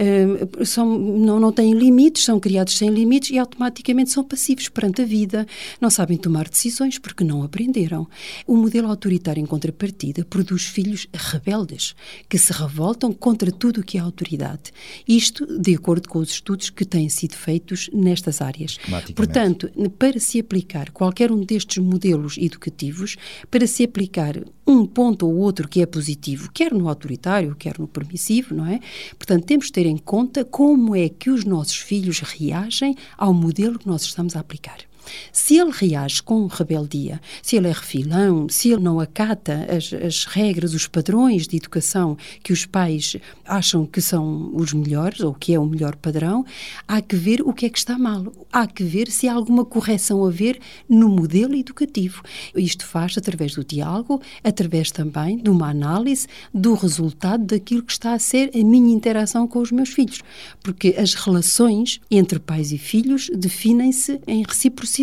uh, 0.00 0.64
são, 0.64 0.98
não, 0.98 1.38
não 1.38 1.52
têm 1.52 1.72
limites, 1.74 2.24
são 2.24 2.38
criados 2.40 2.76
sem 2.76 2.90
limites 2.90 3.30
e 3.30 3.38
automaticamente 3.38 4.10
são 4.10 4.24
passivos 4.24 4.68
perante 4.68 5.02
a 5.02 5.04
vida, 5.04 5.46
não 5.80 5.90
sabem 5.90 6.16
tomar 6.16 6.48
decisões 6.48 6.98
porque 6.98 7.24
não 7.24 7.42
aprenderam. 7.42 8.06
O 8.46 8.56
modelo 8.56 8.88
autoritário, 8.88 9.42
em 9.42 9.46
contrapartida, 9.46 10.24
produz 10.24 10.64
filhos 10.64 11.06
rebeldes, 11.12 11.94
que 12.28 12.38
se 12.38 12.52
revoltam 12.52 13.12
contra 13.12 13.50
tudo 13.50 13.80
o 13.80 13.84
que 13.84 13.98
é 13.98 14.00
autoridade. 14.00 14.72
Isto 15.06 15.58
de 15.58 15.74
acordo 15.74 16.08
com 16.08 16.18
os 16.18 16.30
estudos 16.30 16.70
que 16.70 16.84
têm 16.84 17.08
sido 17.08 17.34
feitos 17.34 17.90
nestas 17.92 18.40
áreas. 18.40 18.78
Portanto, 19.14 19.70
para 19.98 20.18
se 20.20 20.38
aplicar 20.38 20.90
qualquer 20.90 21.32
um 21.32 21.44
destes 21.44 21.82
modelos 21.82 22.36
educativos, 22.38 23.16
para 23.50 23.66
se 23.66 23.84
aplicar 23.84 24.42
um 24.66 24.84
ponto 24.86 25.26
ou 25.26 25.36
outro 25.36 25.66
que 25.66 25.80
é 25.80 25.86
positivo, 25.86 26.50
quer 26.52 26.72
no 26.72 26.88
autoritário, 26.88 27.56
quer 27.56 27.78
no 27.78 27.88
permissivo, 27.88 28.54
não 28.54 28.66
é? 28.66 28.80
Portanto, 29.16 29.44
temos 29.44 29.66
de 29.66 29.72
ter 29.72 29.86
em 29.88 29.96
conta 29.96 30.44
como 30.44 30.94
é 30.94 31.08
que 31.08 31.30
os 31.30 31.44
nossos 31.44 31.76
filhos 31.76 32.20
reagem 32.20 32.94
ao 33.16 33.32
modelo 33.32 33.78
que 33.78 33.86
nós 33.86 34.02
estamos 34.02 34.36
a 34.36 34.40
aplicar. 34.40 34.87
Se 35.32 35.56
ele 35.56 35.70
reage 35.72 36.22
com 36.22 36.46
rebeldia, 36.46 37.20
se 37.42 37.56
ele 37.56 37.68
é 37.68 37.72
refilão, 37.72 38.48
se 38.48 38.70
ele 38.70 38.82
não 38.82 39.00
acata 39.00 39.66
as, 39.70 39.92
as, 39.92 40.24
regras, 40.24 40.74
os 40.74 40.86
padrões 40.86 41.46
de 41.46 41.56
educação 41.56 42.16
que 42.42 42.52
os 42.52 42.66
pais 42.66 43.16
acham 43.44 43.86
que 43.86 44.00
são 44.00 44.50
os 44.54 44.72
melhores 44.72 45.20
ou 45.20 45.34
que 45.34 45.54
é 45.54 45.58
o 45.58 45.66
melhor 45.66 45.96
padrão, 45.96 46.44
há 46.86 47.00
que 47.00 47.16
ver 47.16 47.42
o 47.42 47.52
que 47.52 47.66
é 47.66 47.68
que 47.68 47.78
está 47.78 47.98
mal. 47.98 48.32
Há 48.52 48.66
que 48.66 48.82
ver 48.82 49.10
se 49.10 49.28
há 49.28 49.32
alguma 49.32 49.64
correção 49.64 50.24
a 50.24 50.30
ver 50.30 50.58
no 50.88 51.08
modelo 51.08 51.54
educativo. 51.54 52.22
Isto 52.54 52.86
faz 52.86 53.16
através 53.16 53.54
do 53.54 53.64
diálogo, 53.64 54.20
através 54.42 54.90
também 54.90 55.38
de 55.38 55.50
uma 55.50 55.70
análise 55.70 56.26
do 56.52 56.74
resultado 56.74 57.44
daquilo 57.44 57.82
que 57.82 57.92
está 57.92 58.12
a 58.12 58.18
ser 58.18 58.50
a 58.54 58.64
minha 58.64 58.94
interação 58.94 59.46
com 59.46 59.60
os 59.60 59.72
meus 59.72 59.90
filhos. 59.90 60.20
Porque 60.62 60.94
as 60.98 61.14
relações 61.14 62.00
entre 62.10 62.38
pais 62.38 62.72
e 62.72 62.78
filhos 62.78 63.30
definem-se 63.34 64.20
em 64.26 64.42
reciprocidade 64.42 64.97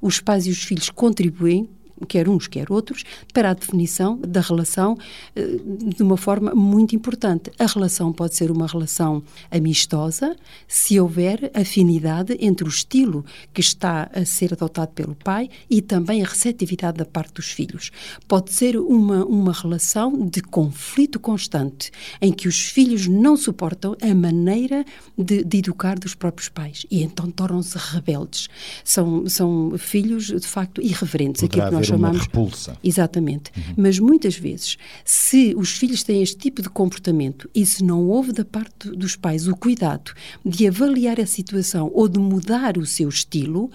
Os 0.00 0.20
pais 0.20 0.46
e 0.46 0.50
os 0.50 0.62
filhos 0.62 0.90
contribuem 0.90 1.68
quer 2.08 2.28
uns, 2.28 2.46
quer 2.46 2.70
outros, 2.70 3.04
para 3.32 3.50
a 3.50 3.54
definição 3.54 4.18
da 4.18 4.40
relação 4.40 4.96
eh, 5.34 5.58
de 5.94 6.02
uma 6.02 6.16
forma 6.16 6.54
muito 6.54 6.94
importante. 6.94 7.50
A 7.58 7.66
relação 7.66 8.12
pode 8.12 8.34
ser 8.34 8.50
uma 8.50 8.66
relação 8.66 9.22
amistosa, 9.50 10.36
se 10.66 10.98
houver 10.98 11.50
afinidade 11.54 12.36
entre 12.40 12.64
o 12.64 12.68
estilo 12.68 13.24
que 13.52 13.60
está 13.60 14.10
a 14.14 14.24
ser 14.24 14.52
adotado 14.52 14.92
pelo 14.92 15.14
pai 15.14 15.48
e 15.68 15.80
também 15.82 16.22
a 16.22 16.26
receptividade 16.26 16.98
da 16.98 17.04
parte 17.04 17.34
dos 17.34 17.50
filhos. 17.50 17.90
Pode 18.26 18.52
ser 18.52 18.76
uma, 18.76 19.24
uma 19.24 19.52
relação 19.52 20.26
de 20.26 20.40
conflito 20.40 21.18
constante, 21.18 21.90
em 22.20 22.32
que 22.32 22.48
os 22.48 22.60
filhos 22.60 23.06
não 23.06 23.36
suportam 23.36 23.96
a 24.00 24.14
maneira 24.14 24.84
de, 25.16 25.44
de 25.44 25.58
educar 25.58 25.98
dos 25.98 26.14
próprios 26.14 26.48
pais 26.48 26.86
e 26.90 27.02
então 27.02 27.30
tornam-se 27.30 27.76
rebeldes. 27.76 28.48
São, 28.84 29.26
são 29.28 29.74
filhos, 29.78 30.26
de 30.26 30.46
facto, 30.46 30.80
irreverentes. 30.80 31.42
Poderá 31.42 31.66
Aquilo 31.66 31.82
que 31.82 31.88
nós 31.88 31.89
chamamos. 31.90 32.22
Repulsa. 32.22 32.76
Exatamente. 32.82 33.50
Uhum. 33.56 33.74
Mas 33.76 33.98
muitas 33.98 34.36
vezes, 34.36 34.76
se 35.04 35.54
os 35.56 35.70
filhos 35.72 36.02
têm 36.02 36.22
este 36.22 36.36
tipo 36.36 36.62
de 36.62 36.68
comportamento 36.68 37.48
e 37.54 37.64
se 37.66 37.84
não 37.84 38.08
houve 38.08 38.32
da 38.32 38.44
parte 38.44 38.90
dos 38.90 39.16
pais 39.16 39.46
o 39.48 39.56
cuidado 39.56 40.12
de 40.44 40.66
avaliar 40.66 41.20
a 41.20 41.26
situação 41.26 41.90
ou 41.94 42.08
de 42.08 42.18
mudar 42.18 42.78
o 42.78 42.86
seu 42.86 43.08
estilo, 43.08 43.70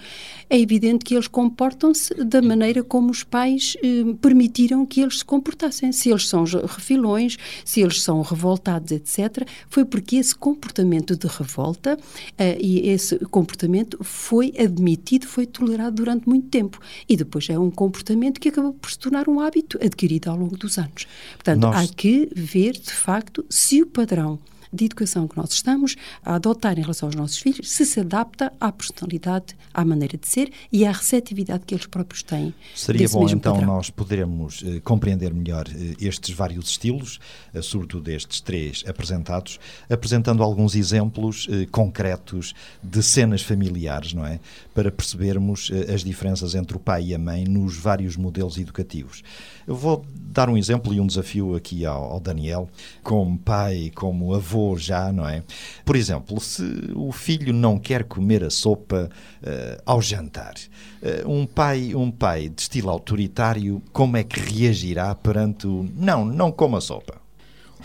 é 0.50 0.60
evidente 0.60 1.04
que 1.04 1.14
eles 1.14 1.28
comportam-se 1.28 2.14
da 2.24 2.42
maneira 2.42 2.84
como 2.84 3.12
os 3.12 3.24
pais 3.24 3.76
eh, 3.84 4.04
permitiram 4.22 4.86
que 4.86 5.02
eles 5.02 5.20
se 5.20 5.26
comportassem. 5.26 5.92
Se 5.92 6.10
eles 6.10 6.28
são 6.28 6.44
refilões, 6.44 7.38
se 7.64 7.82
eles 7.82 8.02
são 8.02 8.22
revoltados, 8.22 8.92
etc., 8.92 9.48
foi 9.70 9.86
porque 9.86 10.18
esse 10.18 10.36
comportamento 10.36 11.16
de 11.16 11.28
revolta 11.28 11.98
eh, 12.38 12.58
e 12.60 12.90
esse 12.90 13.18
comportamento 13.26 13.98
foi 14.02 14.54
admitido, 14.58 15.28
foi 15.28 15.46
tolerado 15.46 15.96
durante 15.96 16.28
muito 16.28 16.48
tempo. 16.48 16.80
E 17.08 17.18
depois 17.18 17.50
é 17.50 17.58
um 17.58 17.72
comportamento 17.72 18.05
que 18.40 18.50
acabou 18.50 18.74
por 18.74 18.92
se 18.92 19.00
tornar 19.00 19.28
um 19.28 19.40
hábito 19.40 19.80
adquirido 19.84 20.30
ao 20.30 20.38
longo 20.38 20.58
dos 20.58 20.78
anos. 20.78 21.08
Portanto, 21.34 21.62
Nós... 21.62 21.76
há 21.76 21.94
que 21.94 22.30
ver, 22.36 22.74
de 22.74 22.92
facto, 22.92 23.46
se 23.50 23.82
o 23.82 23.88
padrão 23.88 24.40
de 24.76 24.86
educação 24.86 25.28
que 25.28 25.38
nós 25.38 25.52
estamos 25.52 25.96
a 26.24 26.36
adotar 26.36 26.78
em 26.78 26.82
relação 26.82 27.08
aos 27.08 27.16
nossos 27.16 27.38
filhos 27.38 27.72
se 27.72 27.86
se 27.86 28.00
adapta 28.00 28.52
à 28.60 28.72
personalidade, 28.72 29.56
à 29.74 29.84
maneira 29.84 30.18
de 30.18 30.28
ser 30.28 30.52
e 30.72 30.86
à 30.86 30.92
receptividade 30.92 31.64
que 31.66 31.74
eles 31.74 31.86
próprios 31.86 32.22
têm. 32.24 32.54
Seria 32.76 33.08
bom 33.10 33.28
então 33.30 33.54
padrão. 33.56 33.76
nós 33.76 33.90
podermos 33.90 34.64
eh, 34.66 34.80
compreender 34.82 35.34
melhor 35.34 35.66
eh, 35.70 35.96
estes 36.00 36.36
vários 36.36 36.70
estilos, 36.70 37.20
eh, 37.54 37.62
sobretudo 37.62 38.10
estes 38.10 38.42
três 38.42 38.84
apresentados, 38.88 39.60
apresentando 39.90 40.44
alguns 40.44 40.76
exemplos 40.76 41.48
eh, 41.50 41.66
concretos 41.72 42.54
de 42.84 43.02
cenas 43.02 43.42
familiares, 43.42 44.14
não 44.14 44.26
é? 44.26 44.40
Para 44.74 44.92
percebermos 44.92 45.72
eh, 45.72 45.94
as 45.94 46.04
diferenças 46.04 46.56
entre 46.56 46.76
o 46.76 46.80
pai 46.80 47.06
e 47.06 47.16
a 47.16 47.20
mãe 47.20 47.46
nos 47.46 47.78
vários 47.78 48.16
modelos 48.16 48.58
educativos. 48.58 49.24
Eu 49.68 49.76
vou 49.76 50.06
dar 50.14 50.50
um 50.50 50.58
exemplo 50.58 50.94
e 50.94 51.00
um 51.00 51.08
desafio 51.08 51.56
aqui 51.56 51.86
ao, 51.86 52.04
ao 52.12 52.20
Daniel, 52.20 52.70
como 53.04 53.38
pai, 53.38 53.92
como 53.96 54.34
avô 54.34 54.65
já, 54.78 55.12
não 55.12 55.28
é? 55.28 55.44
Por 55.84 55.96
exemplo, 55.96 56.40
se 56.40 56.64
o 56.96 57.12
filho 57.12 57.54
não 57.54 57.78
quer 57.78 58.04
comer 58.04 58.44
a 58.44 58.50
sopa 58.50 59.10
uh, 59.42 59.82
ao 59.86 60.02
jantar, 60.02 60.54
uh, 60.56 61.30
um 61.30 61.46
pai, 61.46 61.94
um 61.94 62.10
pai 62.10 62.50
de 62.50 62.62
estilo 62.62 62.90
autoritário, 62.90 63.82
como 63.94 64.18
é 64.18 64.24
que 64.24 64.40
reagirá 64.40 65.14
perante 65.14 65.68
o 65.68 65.88
não, 65.94 66.26
não 66.26 66.52
coma 66.52 66.82
sopa? 66.82 67.22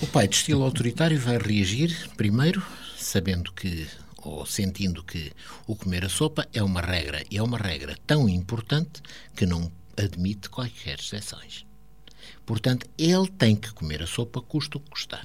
O 0.00 0.06
pai 0.06 0.26
de 0.26 0.36
estilo 0.36 0.64
autoritário 0.64 1.18
vai 1.18 1.36
reagir 1.36 2.08
primeiro 2.16 2.62
sabendo 2.96 3.52
que 3.52 3.86
ou 4.22 4.44
sentindo 4.44 5.02
que 5.02 5.32
o 5.66 5.74
comer 5.74 6.04
a 6.04 6.08
sopa 6.08 6.46
é 6.52 6.62
uma 6.62 6.80
regra 6.80 7.24
e 7.30 7.38
é 7.38 7.42
uma 7.42 7.58
regra 7.58 7.96
tão 8.06 8.28
importante 8.28 9.02
que 9.34 9.46
não 9.46 9.70
admite 9.96 10.50
quaisquer 10.50 10.98
exceções. 10.98 11.64
Portanto, 12.44 12.86
ele 12.98 13.28
tem 13.28 13.56
que 13.56 13.72
comer 13.72 14.02
a 14.02 14.06
sopa, 14.06 14.40
custa 14.40 14.78
o 14.78 14.80
que 14.80 14.90
custar. 14.90 15.24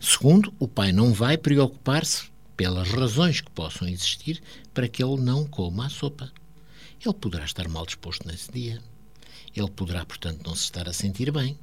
Segundo, 0.00 0.52
o 0.58 0.68
pai 0.68 0.92
não 0.92 1.12
vai 1.12 1.36
preocupar-se 1.36 2.30
pelas 2.56 2.88
razões 2.88 3.40
que 3.40 3.50
possam 3.50 3.88
existir 3.88 4.42
para 4.74 4.88
que 4.88 5.02
ele 5.02 5.20
não 5.20 5.46
coma 5.46 5.86
a 5.86 5.90
sopa. 5.90 6.32
Ele 7.04 7.14
poderá 7.14 7.44
estar 7.44 7.68
mal 7.68 7.86
disposto 7.86 8.26
nesse 8.26 8.50
dia. 8.50 8.82
Ele 9.54 9.70
poderá, 9.70 10.04
portanto, 10.04 10.42
não 10.44 10.54
se 10.54 10.64
estar 10.64 10.88
a 10.88 10.92
sentir 10.92 11.30
bem. 11.30 11.58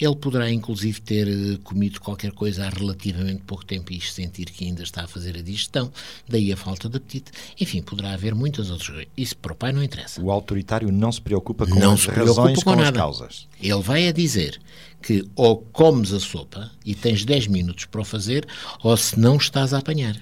Ele 0.00 0.16
poderá, 0.16 0.50
inclusive, 0.50 1.00
ter 1.00 1.28
eh, 1.28 1.58
comido 1.62 2.00
qualquer 2.00 2.32
coisa 2.32 2.66
há 2.66 2.70
relativamente 2.70 3.42
pouco 3.46 3.64
tempo 3.64 3.92
e 3.92 4.00
sentir 4.00 4.46
que 4.46 4.64
ainda 4.64 4.82
está 4.82 5.04
a 5.04 5.06
fazer 5.06 5.36
a 5.36 5.42
digestão, 5.42 5.92
daí 6.28 6.52
a 6.52 6.56
falta 6.56 6.88
de 6.88 6.96
apetite. 6.96 7.32
Enfim, 7.60 7.82
poderá 7.82 8.12
haver 8.12 8.34
muitas 8.34 8.70
outras 8.70 8.88
coisas. 8.88 9.06
Isso 9.16 9.36
para 9.36 9.52
o 9.52 9.56
pai 9.56 9.72
não 9.72 9.82
interessa. 9.82 10.20
O 10.20 10.30
autoritário 10.30 10.90
não 10.90 11.10
se 11.10 11.20
preocupa 11.20 11.66
com 11.66 11.78
não 11.78 11.94
as 11.94 12.04
razões, 12.06 12.62
com, 12.62 12.74
com 12.74 12.80
as 12.80 12.90
causas. 12.90 13.48
Ele 13.60 13.82
vai 13.82 14.08
a 14.08 14.12
dizer 14.12 14.60
que 15.02 15.26
ou 15.36 15.58
comes 15.58 16.12
a 16.12 16.20
sopa 16.20 16.70
e 16.84 16.94
tens 16.94 17.24
10 17.24 17.48
minutos 17.48 17.84
para 17.84 18.00
o 18.00 18.04
fazer, 18.04 18.46
ou 18.82 18.96
se 18.96 19.18
não 19.18 19.36
estás 19.36 19.74
a 19.74 19.78
apanhar. 19.78 20.16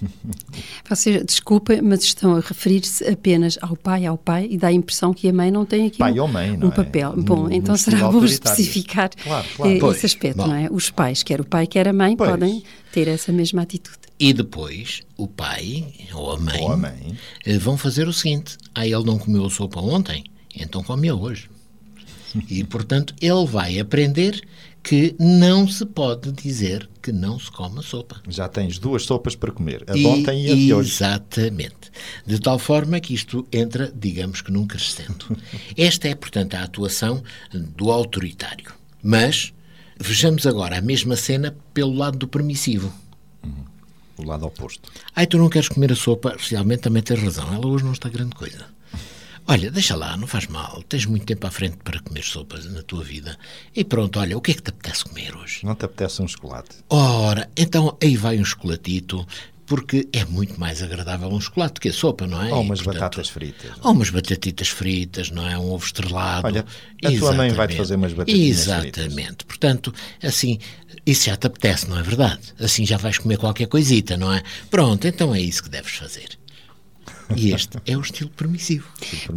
Vocês, 0.88 1.24
desculpa, 1.24 1.80
mas 1.82 2.02
estão 2.02 2.36
a 2.36 2.40
referir-se 2.40 3.06
apenas 3.06 3.58
ao 3.60 3.76
pai, 3.76 4.06
ao 4.06 4.16
pai, 4.16 4.48
e 4.50 4.56
dá 4.56 4.68
a 4.68 4.72
impressão 4.72 5.12
que 5.12 5.28
a 5.28 5.32
mãe 5.32 5.50
não 5.50 5.64
tem 5.64 5.86
aqui 5.86 5.98
pai 5.98 6.18
um, 6.18 6.22
ou 6.22 6.28
mãe, 6.28 6.52
um 6.52 6.68
é? 6.68 6.70
papel. 6.70 7.16
No, 7.16 7.22
bom, 7.22 7.48
então 7.50 7.76
será 7.76 8.10
bom 8.10 8.24
especificar 8.24 9.10
claro, 9.22 9.46
claro. 9.56 9.72
Eh, 9.72 9.90
esse 9.90 10.06
aspecto, 10.06 10.38
Bom. 10.38 10.48
não 10.48 10.54
é? 10.54 10.68
Os 10.70 10.90
pais, 10.90 11.22
quer 11.22 11.40
o 11.40 11.44
pai, 11.44 11.66
quer 11.66 11.88
a 11.88 11.92
mãe, 11.92 12.16
pois. 12.16 12.30
podem 12.30 12.62
ter 12.92 13.08
essa 13.08 13.32
mesma 13.32 13.62
atitude. 13.62 13.98
E 14.18 14.32
depois 14.32 15.02
o 15.16 15.26
pai 15.26 15.86
ou 16.12 16.32
a 16.32 16.38
mãe, 16.38 16.60
ou 16.60 16.72
a 16.72 16.76
mãe. 16.76 17.16
Eh, 17.46 17.58
vão 17.58 17.76
fazer 17.76 18.08
o 18.08 18.12
seguinte: 18.12 18.56
ah, 18.74 18.86
ele 18.86 19.04
não 19.04 19.18
comeu 19.18 19.46
a 19.46 19.50
sopa 19.50 19.80
ontem, 19.80 20.24
então 20.54 20.82
come 20.82 21.10
hoje. 21.10 21.48
e, 22.48 22.62
portanto, 22.64 23.14
ele 23.20 23.46
vai 23.46 23.78
aprender 23.78 24.40
que 24.82 25.14
não 25.18 25.68
se 25.68 25.84
pode 25.84 26.32
dizer 26.32 26.88
que 27.02 27.12
não 27.12 27.38
se 27.38 27.50
come 27.50 27.82
sopa. 27.82 28.20
Já 28.28 28.48
tens 28.48 28.78
duas 28.78 29.04
sopas 29.04 29.34
para 29.34 29.52
comer, 29.52 29.84
a 29.86 29.92
de 29.92 30.06
ontem 30.06 30.46
e 30.46 30.50
a 30.50 30.54
de 30.54 30.74
hoje. 30.74 30.90
Exatamente. 30.90 31.90
De 32.26 32.40
tal 32.40 32.58
forma 32.58 33.00
que 33.00 33.14
isto 33.14 33.46
entra, 33.52 33.92
digamos 33.94 34.40
que 34.40 34.50
num 34.50 34.66
crescendo. 34.66 35.36
Esta 35.76 36.08
é, 36.08 36.14
portanto, 36.14 36.54
a 36.54 36.62
atuação 36.62 37.22
do 37.52 37.90
autoritário. 37.90 38.72
Mas 39.02 39.52
vejamos 39.98 40.46
agora 40.46 40.78
a 40.78 40.82
mesma 40.82 41.16
cena 41.16 41.56
pelo 41.72 41.94
lado 41.94 42.18
do 42.18 42.28
permissivo. 42.28 42.92
Uhum. 43.44 43.64
O 44.18 44.24
lado 44.24 44.46
oposto. 44.46 44.90
Ai, 45.14 45.26
tu 45.26 45.38
não 45.38 45.48
queres 45.48 45.68
comer 45.68 45.92
a 45.92 45.96
sopa? 45.96 46.36
Realmente 46.38 46.80
também 46.80 47.02
tens 47.02 47.22
razão. 47.22 47.52
Ela 47.52 47.66
hoje 47.66 47.84
não 47.84 47.92
está 47.92 48.08
grande 48.08 48.34
coisa. 48.34 48.66
Olha, 49.52 49.68
deixa 49.68 49.96
lá, 49.96 50.16
não 50.16 50.28
faz 50.28 50.46
mal. 50.46 50.80
Tens 50.88 51.06
muito 51.06 51.26
tempo 51.26 51.44
à 51.44 51.50
frente 51.50 51.78
para 51.82 51.98
comer 52.00 52.22
sopas 52.22 52.66
na 52.66 52.82
tua 52.82 53.02
vida. 53.02 53.36
E 53.74 53.82
pronto, 53.82 54.20
olha, 54.20 54.38
o 54.38 54.40
que 54.40 54.52
é 54.52 54.54
que 54.54 54.62
te 54.62 54.70
apetece 54.70 55.04
comer 55.04 55.34
hoje? 55.36 55.66
Não 55.66 55.74
te 55.74 55.84
apetece 55.84 56.22
um 56.22 56.28
chocolate? 56.28 56.76
Ora, 56.88 57.50
então 57.56 57.96
aí 58.00 58.16
vai 58.16 58.38
um 58.38 58.44
chocolatito. 58.44 59.26
porque 59.66 60.08
é 60.12 60.24
muito 60.24 60.58
mais 60.58 60.82
agradável 60.82 61.28
um 61.28 61.40
chocolate 61.40 61.74
do 61.74 61.80
que 61.80 61.88
a 61.90 61.92
sopa, 61.92 62.26
não 62.26 62.42
é? 62.42 62.52
Ou 62.52 62.60
umas 62.60 62.80
E, 62.80 62.82
portanto, 62.82 63.02
batatas 63.02 63.28
fritas. 63.28 63.70
Ou 63.82 63.92
umas 63.92 64.10
batatitas 64.10 64.68
fritas, 64.68 65.30
não 65.30 65.48
é? 65.48 65.56
Um 65.56 65.70
ovo 65.70 65.84
estrelado. 65.84 66.46
Olha, 66.48 66.64
a 67.04 67.10
tua 67.12 67.32
mãe 67.32 67.50
vai-te 67.50 67.74
Exatamente. 67.74 67.76
fazer 67.76 67.94
umas 67.94 68.12
batatinhas 68.12 68.58
Exatamente. 68.58 69.44
Portanto, 69.44 69.94
assim, 70.20 70.58
isso 71.06 71.26
já 71.26 71.36
te 71.36 71.46
apetece, 71.46 71.88
não 71.88 71.96
é 71.98 72.02
verdade? 72.02 72.40
Assim 72.58 72.84
já 72.84 72.96
vais 72.96 73.18
comer 73.18 73.38
qualquer 73.38 73.66
coisita, 73.68 74.16
não 74.16 74.32
é? 74.32 74.42
Pronto, 74.68 75.06
então 75.06 75.32
é 75.32 75.40
isso 75.40 75.62
que 75.62 75.68
deves 75.68 75.92
fazer. 75.92 76.39
E 77.36 77.52
este 77.52 77.78
é 77.86 77.96
o 77.96 78.00
estilo 78.00 78.30
permissivo. 78.30 78.88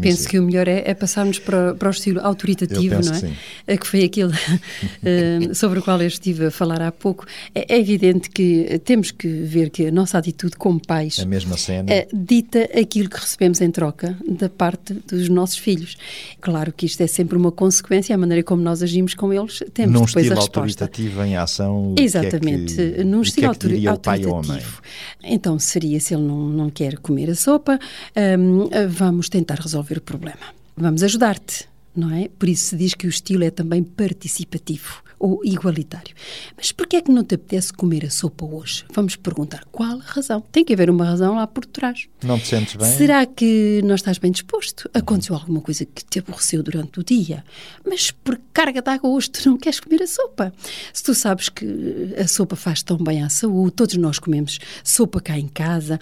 Penso 0.01 0.27
que 0.27 0.39
o 0.39 0.43
melhor 0.43 0.67
é, 0.67 0.83
é 0.85 0.93
passarmos 0.93 1.39
para, 1.39 1.73
para 1.75 1.87
o 1.87 1.91
estilo 1.91 2.19
autoritativo, 2.21 2.95
não 3.01 3.11
é? 3.13 3.19
que 3.21 3.27
sim. 3.27 3.33
Eh, 3.67 3.77
Que 3.77 3.87
foi 3.87 4.03
aquele 4.03 4.33
eh, 5.03 5.53
sobre 5.53 5.79
o 5.79 5.81
qual 5.83 6.01
eu 6.01 6.07
estive 6.07 6.45
a 6.47 6.51
falar 6.51 6.81
há 6.81 6.91
pouco. 6.91 7.25
É, 7.53 7.75
é 7.75 7.79
evidente 7.79 8.29
que 8.29 8.79
temos 8.85 9.11
que 9.11 9.27
ver 9.27 9.69
que 9.69 9.87
a 9.87 9.91
nossa 9.91 10.17
atitude 10.17 10.55
como 10.57 10.79
pais 10.79 11.19
A 11.19 11.25
mesma 11.25 11.57
cena. 11.57 11.91
eh, 11.91 12.07
dita 12.13 12.63
aquilo 12.79 13.09
que 13.09 13.19
recebemos 13.19 13.61
em 13.61 13.71
troca 13.71 14.17
da 14.27 14.49
parte 14.49 14.93
dos 14.93 15.29
nossos 15.29 15.57
filhos. 15.57 15.95
Claro 16.41 16.71
que 16.73 16.85
isto 16.85 17.01
é 17.01 17.07
sempre 17.07 17.37
uma 17.37 17.51
consequência, 17.51 18.13
a 18.13 18.17
maneira 18.17 18.43
como 18.43 18.61
nós 18.61 18.81
agimos 18.83 19.13
com 19.13 19.31
eles, 19.33 19.61
temos 19.73 19.93
Num 19.93 20.05
depois 20.05 20.25
estilo 20.25 20.33
a 20.33 20.35
resposta. 20.41 20.59
autoritativo 20.59 21.23
em 21.23 21.35
ação. 21.37 21.91
o 21.91 21.95
que 21.95 22.01
é 22.01 22.05
Exatamente, 22.05 22.75
que- 22.75 23.03
num 23.03 23.19
o 23.19 23.21
que 23.21 23.27
estilo 23.29 23.45
é 23.45 23.49
que 23.49 23.55
autori- 23.55 23.73
diria 23.75 23.93
o 23.93 23.99
pai 23.99 24.25
ou 24.25 24.31
a 24.31 24.41
mãe? 24.41 24.41
autoritativo. 24.57 24.81
Então 25.23 25.57
seria, 25.59 25.99
se 25.99 26.13
ele 26.13 26.23
não, 26.23 26.47
não 26.49 26.69
quer 26.69 26.97
comer 26.97 27.29
a 27.29 27.35
sopa, 27.35 27.79
hum, 28.39 28.69
vamos 28.89 29.29
tentar 29.29 29.59
resolver 29.59 29.97
o 29.97 30.01
problema. 30.01 30.53
Vamos 30.75 31.03
ajudar-te, 31.03 31.67
não 31.95 32.09
é? 32.11 32.29
Por 32.39 32.49
isso 32.49 32.69
se 32.69 32.75
diz 32.75 32.93
que 32.93 33.05
o 33.05 33.09
estilo 33.09 33.43
é 33.43 33.51
também 33.51 33.83
participativo 33.83 35.02
ou 35.25 35.39
igualitário. 35.45 36.13
Mas 36.57 36.71
porquê 36.71 36.97
é 36.97 37.01
que 37.01 37.11
não 37.11 37.23
te 37.23 37.35
apetece 37.35 37.71
comer 37.71 38.05
a 38.05 38.09
sopa 38.09 38.45
hoje? 38.45 38.83
Vamos 38.93 39.15
perguntar 39.15 39.63
qual 39.71 39.99
a 39.99 40.03
razão. 40.03 40.41
Tem 40.51 40.65
que 40.65 40.73
haver 40.73 40.89
uma 40.89 41.05
razão 41.05 41.35
lá 41.35 41.47
por 41.47 41.65
trás. 41.65 42.07
Não 42.23 42.37
te 42.37 42.47
sentes 42.47 42.75
bem? 42.75 42.91
Será 42.97 43.25
que 43.25 43.81
não 43.85 43.95
estás 43.95 44.17
bem 44.17 44.31
disposto? 44.31 44.89
Aconteceu 44.93 45.35
alguma 45.35 45.61
coisa 45.61 45.85
que 45.85 46.03
te 46.03 46.19
aborreceu 46.19 46.61
durante 46.61 46.99
o 46.99 47.03
dia? 47.03 47.43
Mas 47.87 48.11
por 48.11 48.39
carga 48.51 48.81
de 48.81 48.89
água 48.89 49.09
hoje 49.09 49.29
tu 49.29 49.49
não 49.49 49.57
queres 49.57 49.79
comer 49.79 50.03
a 50.03 50.07
sopa? 50.07 50.53
Se 50.91 51.01
tu 51.03 51.13
sabes 51.15 51.47
que 51.49 52.13
a 52.17 52.27
sopa 52.27 52.55
faz 52.55 52.83
tão 52.83 52.97
bem 52.97 53.23
à 53.23 53.29
saúde, 53.29 53.71
todos 53.75 53.95
nós 53.95 54.19
comemos 54.19 54.59
sopa 54.83 55.21
cá 55.21 55.39
em 55.39 55.47
casa, 55.47 55.99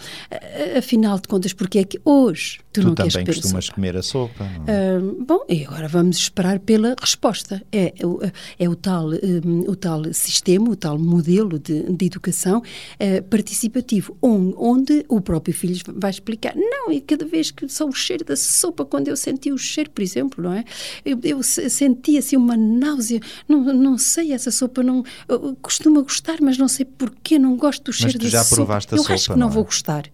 afinal 0.78 1.20
de 1.20 1.28
contas, 1.28 1.54
porque 1.54 1.80
é 1.80 1.84
que 1.84 2.00
hoje 2.04 2.60
tu, 2.74 2.82
Tu 2.82 2.88
não 2.88 2.96
queres 2.96 3.14
também 3.14 3.26
comer 3.26 3.38
a 3.38 3.42
costumas 3.42 3.66
sopa? 3.66 3.76
comer 3.76 3.98
a 3.98 4.02
sopa. 4.02 4.44
é? 4.68 4.98
Hum, 4.98 5.24
bom, 5.26 5.40
e 5.48 5.66
agora 5.66 5.88
vamos 5.88 6.18
esperar 6.18 6.60
pela 6.60 6.96
resposta. 7.00 7.62
É, 7.72 7.94
o- 8.04 8.20
é 8.60 8.70
o, 8.70 8.76
tal, 8.76 9.11
hum, 9.46 9.66
o 9.68 9.76
tal 9.76 10.14
sistema, 10.14 10.70
o 10.70 10.76
tal 10.76 10.98
modelo 10.98 11.58
de, 11.60 11.84
de 11.92 12.06
educação 12.06 12.62
eh, 13.00 13.22
participativo, 13.22 14.16
on- 14.22 14.54
onde, 14.58 15.06
o 15.10 15.20
próprio 15.22 15.54
filho 15.54 15.76
vai 15.96 16.12
explicar. 16.12 16.54
Não, 16.56 16.92
e 16.92 17.02
cada 17.02 17.26
vez 17.26 17.52
que 17.52 17.68
só 17.68 17.86
o 17.88 17.92
cheiro 17.94 18.24
da 18.26 18.36
sopa, 18.36 18.86
quando 18.86 19.08
eu 19.08 19.16
senti 19.18 19.52
o 19.52 19.58
cheiro, 19.58 19.90
por 19.92 20.02
exemplo, 20.02 20.44
não 20.44 20.54
é? 20.54 20.64
Eu, 21.06 21.20
eu 21.24 21.44
se- 21.44 21.70
senti 21.70 22.18
assim 22.18 22.38
uma 22.38 22.56
náusea, 22.58 23.20
não, 23.48 23.62
não 23.74 23.98
sei, 23.98 24.32
essa 24.34 24.52
sopa 24.52 24.82
não. 24.84 25.04
eu 25.28 25.56
costumo 25.62 26.02
gostar, 26.04 26.38
mas 26.42 26.58
não 26.58 26.68
sei 26.68 26.86
porquê, 26.86 27.38
não 27.40 27.56
gosto 27.56 27.84
do 27.84 27.94
cheiro 27.94 28.18
tu 28.20 28.24
da 28.24 28.30
já 28.30 28.44
sopa. 28.44 28.56
provaste 28.56 28.94
a 28.94 28.98
eu 28.98 29.02
acho 29.02 29.18
sopa, 29.18 29.34
que 29.34 29.40
não, 29.40 29.48
não 29.48 29.52
é? 29.52 29.56
vou 29.56 29.64
gostar. 29.66 30.06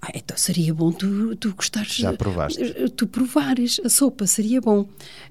Ah, 0.00 0.12
então 0.14 0.36
seria 0.36 0.72
bom 0.72 0.92
tu, 0.92 1.34
tu 1.36 1.52
gostares. 1.54 1.96
Já 1.96 2.12
provaste? 2.12 2.62
tu 2.90 3.04
provares 3.06 3.80
a 3.84 3.88
sopa, 3.88 4.26
seria 4.28 4.60
bom. 4.60 4.86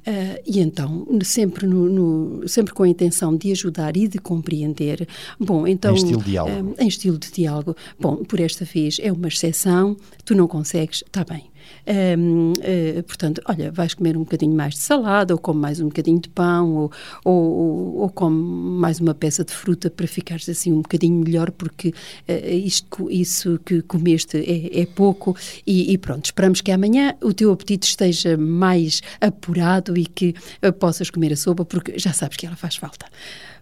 Ah, 0.05 0.41
e 0.45 0.59
então, 0.59 1.07
sempre, 1.23 1.65
no, 1.65 1.87
no- 1.89 2.47
sempre 2.49 2.73
com 2.73 2.83
a 2.83 2.87
intenção 2.89 3.35
de 3.35 3.49
ajudar 3.53 3.95
e 3.95 4.07
de 4.09 4.17
compreender. 4.19 5.07
Bom, 5.39 5.65
então. 5.65 5.93
Em 5.93 5.95
estilo 5.97 6.19
de 6.21 6.31
diálogo. 6.31 6.75
ah, 6.77 6.83
em 6.83 6.87
estilo 6.87 7.17
de 7.17 7.31
diálogo. 7.31 7.75
Bom, 7.99 8.17
por 8.25 8.39
esta 8.41 8.65
vez 8.65 8.97
é 9.01 9.09
uma 9.11 9.29
exceção, 9.29 9.95
tu 10.25 10.35
não 10.35 10.47
consegues, 10.49 10.97
está 11.05 11.23
bem. 11.23 11.45
Hum, 11.87 12.53
eh, 12.61 13.01
portanto, 13.03 13.41
olha, 13.45 13.71
vais 13.71 13.93
comer 13.93 14.17
um 14.17 14.21
bocadinho 14.21 14.53
mais 14.53 14.73
de 14.73 14.79
salada, 14.81 15.33
ou 15.33 15.39
come 15.39 15.59
mais 15.59 15.79
um 15.79 15.85
bocadinho 15.85 16.19
de 16.19 16.27
pão, 16.29 16.75
ou, 16.75 16.91
ou, 17.23 17.97
ou, 17.99 18.09
come 18.09 18.35
mais 18.79 18.99
uma 18.99 19.13
peça 19.13 19.45
de 19.45 19.53
fruta 19.53 19.89
para 19.89 20.05
ficares 20.05 20.49
assim 20.49 20.73
um 20.73 20.81
bocadinho 20.81 21.23
melhor, 21.23 21.49
porque 21.51 21.93
eh, 22.27 22.55
isto, 22.55 23.09
isso 23.09 23.59
que 23.65 23.81
comeste 23.81 24.37
é, 24.37 24.81
é 24.81 24.85
pouco. 24.85 25.35
E, 25.65 25.93
e 25.93 25.97
pronto, 25.97 26.25
esperamos 26.25 26.61
que 26.61 26.71
amanhã 26.71 27.15
o 27.21 27.33
teu 27.33 27.51
apetite 27.51 27.87
esteja 27.87 28.35
mais 28.37 29.01
apurado 29.21 29.97
e 29.97 30.05
que 30.05 30.35
eh, 30.61 30.71
possas 30.71 31.09
comer 31.09 31.33
a 31.33 31.37
sopa, 31.37 31.63
porque 31.63 31.97
já 31.97 32.11
sabes 32.11 32.37
que 32.37 32.45
ela 32.45 32.55
faz 32.55 32.75
falta. 32.75 33.05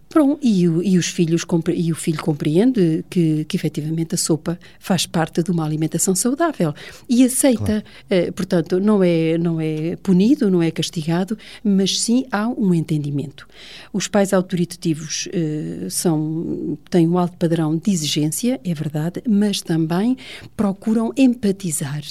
Pronto, 0.08 0.38
e, 0.42 0.68
o, 0.68 0.82
e 0.82 0.96
os 0.96 1.08
filhos 1.08 1.44
e 1.74 1.92
o 1.92 1.94
filho 1.94 2.20
compreende 2.20 3.04
que, 3.10 3.44
que 3.44 3.56
efetivamente 3.56 4.14
a 4.14 4.18
sopa 4.18 4.58
faz 4.78 5.04
parte 5.04 5.42
de 5.42 5.50
uma 5.50 5.64
alimentação 5.64 6.14
saudável 6.14 6.72
e 7.08 7.24
aceita. 7.24 7.84
Eh, 8.08 8.30
portanto, 8.30 8.78
não 8.78 9.02
é, 9.02 9.36
não 9.36 9.60
é 9.60 9.96
punido, 9.96 10.50
não 10.50 10.62
é 10.62 10.70
castigado, 10.70 11.36
mas 11.62 12.00
sim 12.00 12.24
há 12.30 12.48
um 12.48 12.72
entendimento. 12.72 13.48
Os 13.92 14.06
pais 14.06 14.32
autoritativos 14.32 15.28
eh, 15.32 15.88
são, 15.90 16.78
têm 16.88 17.08
um 17.08 17.18
alto 17.18 17.36
padrão 17.36 17.76
de 17.76 17.90
exigência, 17.90 18.60
é 18.64 18.74
verdade, 18.74 19.22
mas 19.28 19.60
também 19.60 20.16
procuram 20.56 21.12
empatizar, 21.16 22.02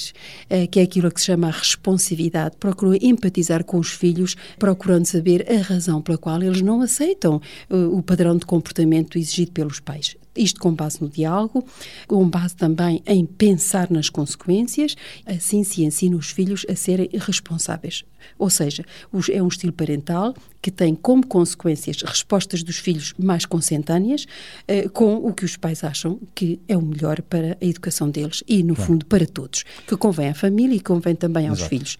eh, 0.49 0.67
que 0.67 0.79
é 0.79 0.83
aquilo 0.83 1.09
que 1.09 1.19
se 1.21 1.27
chama 1.27 1.47
a 1.47 1.51
responsividade. 1.51 2.57
Procuram 2.59 2.97
empatizar 3.01 3.63
com 3.63 3.79
os 3.79 3.89
filhos, 3.89 4.35
procurando 4.59 5.05
saber 5.05 5.45
a 5.49 5.61
razão 5.61 6.01
pela 6.01 6.17
qual 6.17 6.41
eles 6.43 6.61
não 6.61 6.81
aceitam 6.81 7.41
eh, 7.69 7.84
o 7.87 8.01
padrão 8.01 8.37
de 8.37 8.45
comportamento 8.45 9.17
exigido 9.17 9.51
pelos 9.51 9.79
pais. 9.79 10.15
Isto 10.35 10.59
com 10.59 10.73
base 10.73 11.01
no 11.01 11.09
diálogo, 11.09 11.65
com 12.07 12.27
base 12.29 12.55
também 12.55 13.01
em 13.05 13.25
pensar 13.25 13.89
nas 13.89 14.09
consequências, 14.09 14.95
assim 15.25 15.63
se 15.63 15.83
ensina 15.83 16.15
os 16.15 16.31
filhos 16.31 16.65
a 16.69 16.75
serem 16.75 17.09
responsáveis. 17.13 18.03
Ou 18.39 18.49
seja, 18.49 18.83
é 19.31 19.41
um 19.41 19.47
estilo 19.47 19.71
parental 19.71 20.33
que 20.61 20.71
tem 20.71 20.95
como 20.95 21.25
consequências 21.27 22.01
respostas 22.01 22.63
dos 22.63 22.77
filhos 22.77 23.13
mais 23.19 23.45
consentâneas 23.45 24.25
eh, 24.67 24.89
com 24.89 25.17
o 25.17 25.31
que 25.31 25.45
os 25.45 25.55
pais 25.55 25.83
acham 25.83 26.19
que 26.33 26.59
é 26.67 26.75
o 26.75 26.81
melhor 26.81 27.21
para 27.21 27.55
a 27.61 27.65
educação 27.65 28.09
deles 28.09 28.43
e, 28.47 28.63
no 28.63 28.73
fundo, 28.73 29.05
para 29.05 29.27
todos, 29.27 29.63
que 29.87 29.95
convém 29.95 30.29
à 30.29 30.33
família 30.33 30.75
e 30.75 30.79
convém 30.79 31.15
também 31.15 31.47
aos 31.47 31.59
Exato. 31.59 31.69
filhos. 31.69 31.97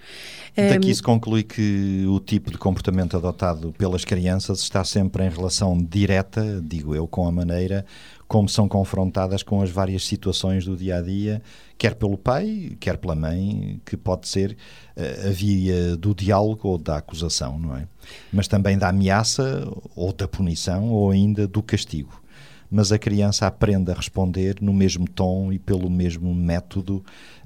Daqui 0.56 0.88
Ehm, 0.88 0.94
se 0.94 1.04
conclui 1.04 1.44
que 1.44 2.06
o 2.08 2.20
tipo 2.20 2.50
de 2.50 2.58
comportamento 2.58 3.18
adotado 3.18 3.74
pelas 3.78 4.06
crianças 4.06 4.62
está 4.62 4.84
sempre 4.84 5.26
em 5.26 5.30
relação 5.30 5.78
direta, 5.78 6.62
digo 6.64 6.96
eu, 6.96 7.08
com 7.08 7.28
a 7.28 7.32
maneira 7.32 7.86
como 8.28 8.50
são 8.50 8.68
confrontadas 8.68 9.44
com 9.44 9.62
as 9.62 9.70
várias 9.70 10.06
situações 10.06 10.66
do 10.66 10.76
dia 10.76 10.98
a 10.98 11.02
dia, 11.02 11.42
quer 11.78 11.96
pelo 11.96 12.18
pai, 12.18 12.76
quer 12.80 12.98
pela 12.98 13.16
mãe, 13.16 13.80
que 13.86 13.96
pode 13.96 14.28
ser 14.28 14.58
eh, 14.96 15.28
a 15.28 15.32
via 15.32 15.96
do 15.96 16.14
diálogo 16.16 16.68
ou 16.68 16.78
da 16.78 16.98
acusação, 16.98 17.60
não 17.60 17.76
é? 17.76 17.88
Mas 18.34 18.48
também 18.48 18.78
da 18.78 18.90
ameaça 18.90 19.68
ou 19.96 20.12
da 20.12 20.28
punição 20.28 20.90
ou 20.90 21.12
ainda 21.12 21.48
do 21.48 21.62
castigo. 21.62 22.22
Mas 22.70 22.92
a 22.92 22.98
criança 22.98 23.46
aprende 23.46 23.92
a 23.92 23.94
responder 23.94 24.56
no 24.60 24.74
mesmo 24.74 25.08
tom 25.08 25.54
e 25.54 25.60
pelo 25.60 25.90
mesmo 25.90 26.34
método 26.34 27.06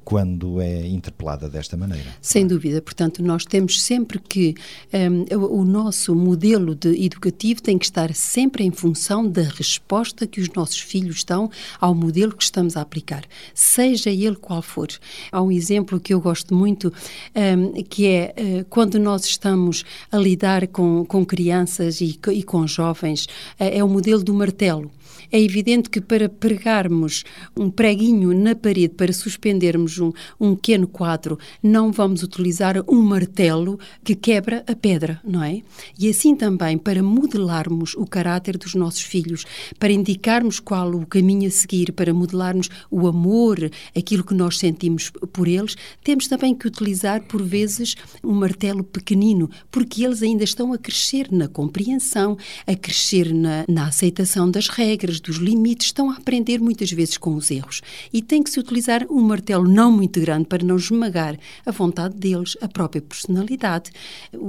quando 0.10 0.60
é 0.60 0.88
interpelada 0.88 1.48
desta 1.48 1.78
maneira. 1.78 2.08
Sem 2.20 2.48
dúvida, 2.48 2.82
portanto, 2.82 3.22
nós 3.22 3.46
temos 3.46 3.80
sempre 3.80 4.18
que 4.18 4.56
hum, 4.92 5.26
o, 5.38 5.64
nosso 5.64 6.16
modelo 6.16 6.74
de 6.74 7.06
educativo 7.06 7.62
tem 7.62 7.78
que 7.78 7.86
estar 7.86 8.16
sempre 8.16 8.64
em 8.64 8.72
função 8.72 9.30
da 9.30 9.44
resposta 9.44 10.26
que 10.26 10.42
os 10.42 10.50
nossos 10.50 10.80
filhos 10.80 11.24
dão 11.24 11.52
ao 11.80 11.94
modelo 11.94 12.36
que 12.36 12.42
estamos 12.42 12.76
a 12.76 12.82
aplicar, 12.82 13.24
seja 13.54 14.10
ele 14.10 14.36
qual 14.36 14.64
for. 14.64 14.88
Há 15.32 15.44
um 15.44 15.52
exemplo 15.52 16.00
que 16.00 16.12
eu 16.12 16.20
gosto 16.20 16.56
muito, 16.56 16.92
hum, 17.36 17.84
que 17.84 18.08
é 18.08 18.34
eh, 18.36 18.66
quando 18.68 18.98
nós 18.98 19.26
estamos 19.26 19.86
a 20.12 20.18
lidar 20.18 20.66
com, 20.70 21.06
com 21.06 21.24
crianças 21.24 22.02
e, 22.02 22.20
e 22.32 22.42
com 22.42 22.66
jovens, 22.66 23.28
eh, 23.60 23.78
é 23.78 23.84
o 23.84 23.88
modelo 23.88 24.24
do 24.24 24.34
martelo. 24.34 24.90
É 25.32 25.40
evidente 25.40 25.90
que 25.90 26.02
para 26.02 26.28
pregarmos 26.28 27.24
um 27.58 27.70
preguinho 27.70 28.34
na 28.34 28.56
parede, 28.56 28.96
para 28.96 29.14
suspendermos 29.14 30.00
um, 30.00 30.12
um 30.40 30.56
pequeno 30.56 30.88
quadro, 30.88 31.38
não 31.62 31.92
vamos 31.92 32.24
utilizar 32.24 32.84
um 32.88 33.02
martelo 33.02 33.80
que 34.04 34.16
quebra 34.16 34.64
a 34.68 34.76
pedra, 34.76 35.22
não 35.24 35.44
é? 35.44 35.62
E 35.98 36.10
assim 36.10 36.36
também, 36.36 36.78
para 36.78 37.04
modelarmos 37.04 37.94
o 37.96 38.06
caráter 38.06 38.58
dos 38.58 38.74
nossos 38.74 39.02
filhos, 39.02 39.46
para 39.78 39.94
indicarmos 39.94 40.60
qual 40.60 40.92
o 40.92 41.06
caminho 41.06 41.48
a 41.48 41.52
seguir, 41.52 41.92
para 41.92 42.14
modelarmos 42.14 42.70
o 42.90 43.08
amor, 43.08 43.70
aquilo 43.96 44.24
que 44.24 44.34
nós 44.34 44.58
sentimos 44.58 45.12
por 45.32 45.48
eles, 45.48 45.76
temos 46.04 46.28
também 46.28 46.56
que 46.56 46.68
utilizar, 46.68 47.22
por 47.24 47.44
vezes, 47.44 47.96
um 48.24 48.34
martelo 48.34 48.84
pequenino, 48.84 49.50
porque 49.70 50.04
eles 50.04 50.24
ainda 50.24 50.44
estão 50.44 50.74
a 50.74 50.78
crescer 50.78 51.28
na 51.32 51.48
compreensão, 51.48 52.38
a 52.66 52.76
crescer 52.76 53.34
na, 53.34 53.66
na 53.68 53.88
aceitação 53.88 54.50
das 54.50 54.68
regras, 54.68 55.19
dos 55.20 55.38
limites, 55.38 55.88
estão 55.88 56.10
a 56.12 56.16
aprender 56.16 56.60
muitas 56.60 56.92
vezes 56.92 57.18
com 57.18 57.36
os 57.36 57.50
erros. 57.52 57.82
E 58.12 58.22
tem 58.22 58.42
que 58.44 58.50
se 58.50 58.60
utilizar 58.60 59.06
um 59.10 59.22
martelo 59.22 59.68
não 59.68 59.92
muito 59.92 60.20
grande 60.20 60.46
para 60.46 60.64
não 60.64 60.78
esmagar 60.78 61.38
a 61.66 61.72
vontade 61.72 62.16
deles, 62.16 62.58
a 62.62 62.68
própria 62.68 63.02
personalidade. 63.02 63.92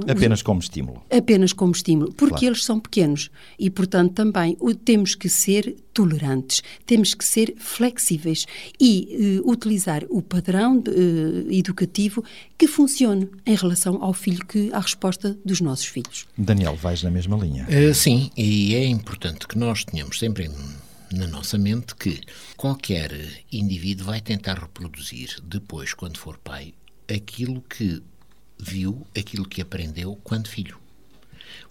Apenas 0.07 0.41
como 0.41 0.59
estímulo. 0.59 1.01
Apenas 1.09 1.53
como 1.53 1.71
estímulo, 1.71 2.13
porque 2.13 2.31
Claro. 2.31 2.45
eles 2.47 2.63
são 2.63 2.79
pequenos 2.79 3.29
e, 3.59 3.69
portanto, 3.69 4.13
também 4.13 4.57
temos 4.85 5.15
que 5.15 5.29
ser 5.29 5.75
tolerantes, 5.93 6.61
temos 6.85 7.13
que 7.13 7.25
ser 7.25 7.53
flexíveis 7.57 8.45
e 8.79 9.37
eh, 9.37 9.41
utilizar 9.43 10.03
o 10.09 10.21
padrão 10.21 10.83
eh, 10.87 11.53
educativo 11.55 12.23
que 12.57 12.67
funcione 12.67 13.29
em 13.45 13.55
relação 13.55 14.01
ao 14.03 14.13
filho 14.13 14.45
que 14.45 14.71
à 14.73 14.79
resposta 14.79 15.37
dos 15.45 15.61
nossos 15.61 15.85
filhos. 15.85 16.25
Daniel, 16.37 16.75
vais 16.75 17.03
na 17.03 17.11
mesma 17.11 17.37
linha. 17.37 17.67
Uh, 17.69 17.93
sim, 17.93 18.31
e 18.37 18.75
é 18.75 18.85
importante 18.85 19.47
que 19.47 19.57
nós 19.57 19.83
tenhamos 19.83 20.17
sempre 20.19 20.45
em- 20.45 20.81
na 21.17 21.27
nossa 21.27 21.57
mente 21.57 21.93
que 21.95 22.21
qualquer 22.55 23.11
indivíduo 23.51 24.05
vai 24.05 24.21
tentar 24.21 24.57
reproduzir 24.59 25.35
depois, 25.43 25.93
quando 25.93 26.17
for 26.17 26.37
pai, 26.37 26.73
aquilo 27.13 27.61
que 27.61 28.01
viu, 28.57 29.05
aquilo 29.17 29.45
que 29.47 29.61
aprendeu 29.61 30.17
quando 30.23 30.47
filho. 30.47 30.77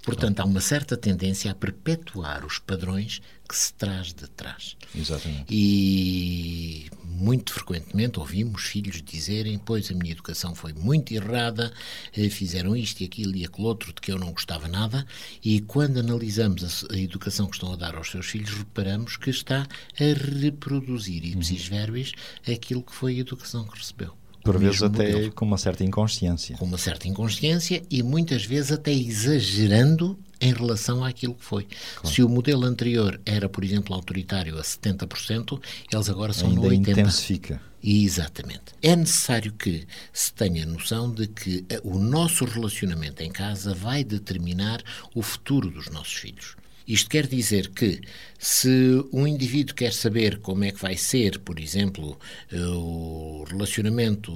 Portanto, 0.03 0.41
há 0.41 0.45
uma 0.45 0.61
certa 0.61 0.97
tendência 0.97 1.51
a 1.51 1.55
perpetuar 1.55 2.45
os 2.45 2.59
padrões 2.59 3.21
que 3.49 3.57
se 3.57 3.73
traz 3.75 4.13
de 4.13 4.29
trás. 4.29 4.77
Exatamente. 4.95 5.47
E 5.51 6.89
muito 7.05 7.53
frequentemente 7.53 8.21
ouvimos 8.21 8.63
filhos 8.63 9.03
dizerem: 9.03 9.59
Pois 9.59 9.91
a 9.91 9.95
minha 9.95 10.13
educação 10.13 10.55
foi 10.55 10.73
muito 10.73 11.13
errada, 11.13 11.73
eh, 12.17 12.29
fizeram 12.29 12.77
isto 12.77 13.01
e 13.01 13.07
aquilo 13.07 13.37
e 13.37 13.45
aquele 13.45 13.67
outro 13.67 13.93
de 13.93 14.01
que 14.01 14.13
eu 14.13 14.19
não 14.19 14.33
gostava 14.33 14.69
nada. 14.69 15.05
E 15.45 15.61
quando 15.63 15.99
analisamos 15.99 16.87
a, 16.91 16.97
educação 16.97 17.47
que 17.47 17.57
estão 17.57 17.73
a 17.73 17.77
dar 17.77 17.97
aos 17.97 18.11
seus 18.11 18.27
filhos, 18.27 18.51
reparamos 18.51 19.17
que 19.17 19.31
está 19.31 19.67
a 19.99 20.41
reproduzir 20.41 21.25
ipsis 21.25 21.67
verbis 21.67 22.13
aquilo 22.47 22.83
que 22.83 22.95
foi 22.95 23.17
a 23.17 23.21
educação 23.21 23.67
que 23.67 23.79
recebeu. 23.79 24.20
Por 24.43 24.59
vezes 24.59 24.83
até 24.83 25.13
modelo 25.13 25.33
com 25.33 25.45
uma 25.45 25.59
certa 25.59 25.85
inconsciência. 25.85 26.57
com 26.57 26.65
uma 26.65 26.79
certa 26.79 27.07
inconsciência 27.09 27.83
e 27.91 28.03
muitas 28.03 28.45
vezes 28.45 28.73
até 28.73 28.93
exagerando 28.93 30.19
em 30.41 30.53
relação 30.55 31.05
àquilo 31.05 31.35
que 31.35 31.45
foi. 31.45 31.67
Se 32.05 32.23
o 32.23 32.29
modelo 32.29 32.65
anterior 32.65 33.21
era, 33.27 33.49
por 33.49 33.63
exemplo, 33.63 33.95
autoritário 33.95 34.59
a 34.59 34.63
70%, 34.63 35.61
eles 35.93 36.09
agora 36.09 36.33
são 36.33 36.49
Ainda 36.49 36.63
no 36.63 36.69
80%. 36.69 36.89
intensifica. 36.89 37.61
Exatamente. 37.83 38.75
É 38.83 38.95
necessário 38.95 39.53
que 39.53 39.87
se 40.13 40.33
tenha 40.33 40.65
noção 40.67 41.11
de 41.13 41.27
que 41.27 41.65
o 41.83 41.99
nosso 41.99 42.45
relacionamento 42.45 43.23
em 43.23 43.31
casa 43.31 43.75
vai 43.75 44.05
determinar 44.05 44.83
o 45.15 45.23
futuro 45.23 45.71
dos 45.71 45.89
nossos 45.89 46.15
filhos. 46.15 46.57
Isto 46.91 47.09
quer 47.09 47.29
dizer 47.29 47.69
que, 47.69 48.01
se 48.37 48.69
um 49.13 49.25
indivíduo 49.25 49.77
quer 49.77 49.93
saber 49.93 50.41
como 50.41 50.65
é 50.65 50.73
que 50.73 50.83
vai 50.83 50.97
ser, 50.97 51.39
por 51.39 51.61
exemplo, 51.61 52.19
eh, 52.51 52.59
o 52.59 53.45
relacionamento 53.49 54.33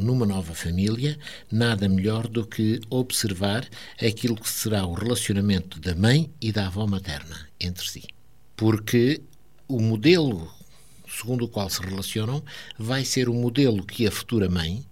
numa 0.00 0.24
nova 0.24 0.54
família, 0.54 1.18
nada 1.52 1.86
melhor 1.86 2.26
do 2.26 2.46
que 2.46 2.80
observar 2.88 3.68
aquilo 4.00 4.36
que 4.36 4.48
será 4.48 4.86
o 4.86 4.94
relacionamento 4.94 5.78
da 5.78 5.94
mãe 5.94 6.30
e 6.40 6.50
da 6.50 6.68
avó 6.68 6.86
materna 6.86 7.46
entre 7.60 7.86
si. 7.86 8.04
Porque 8.56 9.20
o 9.68 9.78
modelo 9.78 10.50
segundo 11.06 11.44
o 11.44 11.48
qual 11.48 11.68
se 11.68 11.82
relacionam 11.82 12.42
vai 12.78 13.04
ser 13.04 13.28
o 13.28 13.34
modelo 13.34 13.84
que 13.84 14.06
a 14.06 14.10
futura 14.10 14.48
mãe 14.48 14.82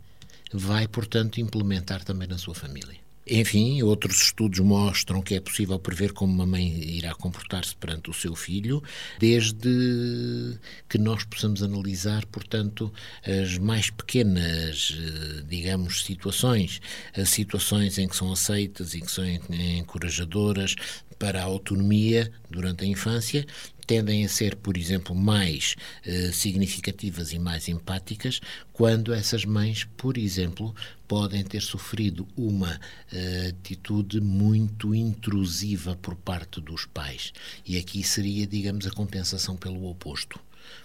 vai, 0.52 0.86
portanto, 0.86 1.40
implementar 1.40 2.04
também 2.04 2.28
na 2.28 2.36
sua 2.36 2.54
família. 2.54 3.05
Enfim, 3.28 3.82
outros 3.82 4.22
estudos 4.22 4.60
mostram 4.60 5.20
que 5.20 5.34
é 5.34 5.40
possível 5.40 5.80
prever 5.80 6.12
como 6.12 6.32
uma 6.32 6.46
mãe 6.46 6.64
irá 6.64 7.12
comportar-se 7.12 7.74
perante 7.74 8.08
o 8.08 8.14
seu 8.14 8.36
filho, 8.36 8.80
desde 9.18 10.56
que 10.88 10.96
nós 10.96 11.24
possamos 11.24 11.60
analisar, 11.60 12.24
portanto, 12.26 12.92
as 13.24 13.58
mais 13.58 13.90
pequenas, 13.90 14.96
eh, 14.96 15.42
digamos, 15.48 16.04
situações, 16.04 16.80
as 17.16 17.28
situações 17.30 17.98
em 17.98 18.06
que 18.06 18.14
são 18.14 18.32
aceitas 18.32 18.94
e 18.94 19.00
que 19.00 19.10
são 19.10 19.24
encorajadoras 19.26 20.76
para 21.18 21.40
a 21.40 21.44
autonomia 21.44 22.30
durante 22.50 22.84
a 22.84 22.86
infância, 22.86 23.46
tendem 23.86 24.24
a 24.24 24.28
ser, 24.28 24.56
por 24.56 24.76
exemplo, 24.76 25.14
mais 25.14 25.76
eh, 26.04 26.30
significativas 26.32 27.32
e 27.32 27.38
mais 27.38 27.68
empáticas 27.68 28.40
quando 28.72 29.14
essas 29.14 29.44
mães, 29.44 29.84
por 29.96 30.18
exemplo, 30.18 30.74
podem 31.06 31.44
ter 31.44 31.62
sofrido 31.62 32.26
uma 32.36 32.80
eh, 33.12 33.48
atitude 33.50 34.20
muito 34.20 34.94
intrusiva 34.94 35.96
por 35.96 36.16
parte 36.16 36.60
dos 36.60 36.84
pais. 36.84 37.32
E 37.64 37.78
aqui 37.78 38.02
seria, 38.02 38.46
digamos, 38.46 38.86
a 38.86 38.90
compensação 38.90 39.56
pelo 39.56 39.88
oposto. 39.88 40.40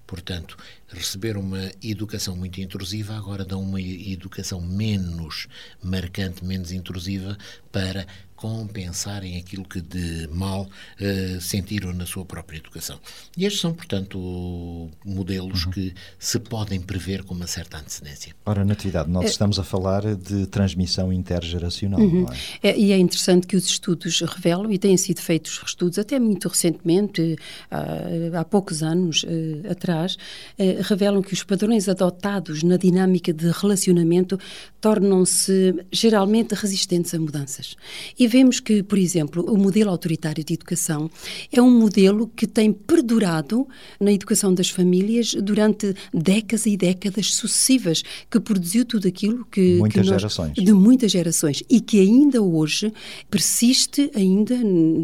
Portanto, 0.05 0.57
receber 0.89 1.37
uma 1.37 1.71
educação 1.81 2.35
muito 2.35 2.61
intrusiva, 2.61 3.15
agora 3.15 3.45
dão 3.45 3.61
uma 3.61 3.81
educação 3.81 4.61
menos 4.61 5.47
marcante, 5.81 6.43
menos 6.43 6.71
intrusiva, 6.71 7.37
para 7.71 8.05
compensarem 8.41 9.37
aquilo 9.37 9.63
que 9.63 9.79
de 9.79 10.27
mal 10.31 10.67
eh, 10.99 11.37
sentiram 11.39 11.93
na 11.93 12.07
sua 12.07 12.25
própria 12.25 12.57
educação. 12.57 12.99
E 13.37 13.45
estes 13.45 13.61
são, 13.61 13.71
portanto, 13.71 14.89
modelos 15.05 15.65
que 15.65 15.93
se 16.17 16.39
podem 16.39 16.81
prever 16.81 17.23
com 17.23 17.35
uma 17.35 17.45
certa 17.45 17.77
antecedência. 17.77 18.33
Ora, 18.43 18.65
Natividade, 18.65 19.09
É. 19.09 19.11
nós 19.11 19.29
estamos 19.29 19.59
a 19.59 19.63
falar 19.63 20.15
de 20.15 20.47
transmissão 20.47 21.13
intergeracional, 21.13 21.99
não 21.99 22.27
é? 22.63 22.69
É, 22.69 22.79
e 22.79 22.91
é 22.91 22.97
interessante 22.97 23.45
que 23.45 23.55
os 23.55 23.67
estudos 23.67 24.21
revelam, 24.21 24.71
e 24.71 24.79
têm 24.79 24.97
sido 24.97 25.21
feitos 25.21 25.61
estudos 25.63 25.99
até 25.99 26.19
muito 26.19 26.47
recentemente, 26.47 27.35
há, 27.69 28.39
há 28.39 28.43
poucos 28.43 28.81
anos 28.81 29.23
eh, 29.27 29.69
atrás, 29.69 30.17
eh, 30.57 30.79
revelam 30.81 31.21
que 31.21 31.33
os 31.33 31.43
padrões 31.43 31.87
adotados 31.87 32.63
na 32.63 32.75
dinâmica 32.75 33.31
de 33.31 33.51
relacionamento 33.51 34.39
tornam-se 34.79 35.75
geralmente 35.91 36.55
resistentes 36.55 37.13
a 37.13 37.19
mudanças. 37.19 37.75
E 38.17 38.30
vemos 38.31 38.59
que, 38.59 38.81
por 38.83 38.97
exemplo, 38.97 39.43
o 39.53 39.57
modelo 39.57 39.89
autoritário 39.91 40.43
de 40.43 40.53
educação 40.53 41.09
é 41.51 41.61
um 41.61 41.69
modelo 41.79 42.27
que 42.35 42.47
tem 42.47 42.71
perdurado 42.71 43.67
na 43.99 44.11
educação 44.11 44.53
das 44.53 44.69
famílias 44.69 45.33
durante 45.33 45.93
décadas 46.13 46.65
e 46.65 46.77
décadas 46.77 47.33
sucessivas, 47.33 48.01
que 48.29 48.39
produziu 48.39 48.85
tudo 48.85 49.07
aquilo 49.07 49.45
que. 49.51 49.75
Muitas 49.77 49.91
que 50.05 50.09
nós- 50.11 50.21
gerações. 50.21 50.53
de 50.53 50.73
muitas 50.73 51.11
gerações 51.11 51.63
e 51.69 51.81
que 51.81 51.99
ainda 51.99 52.41
hoje 52.41 52.91
persiste 53.29 54.09
ainda, 54.15 54.55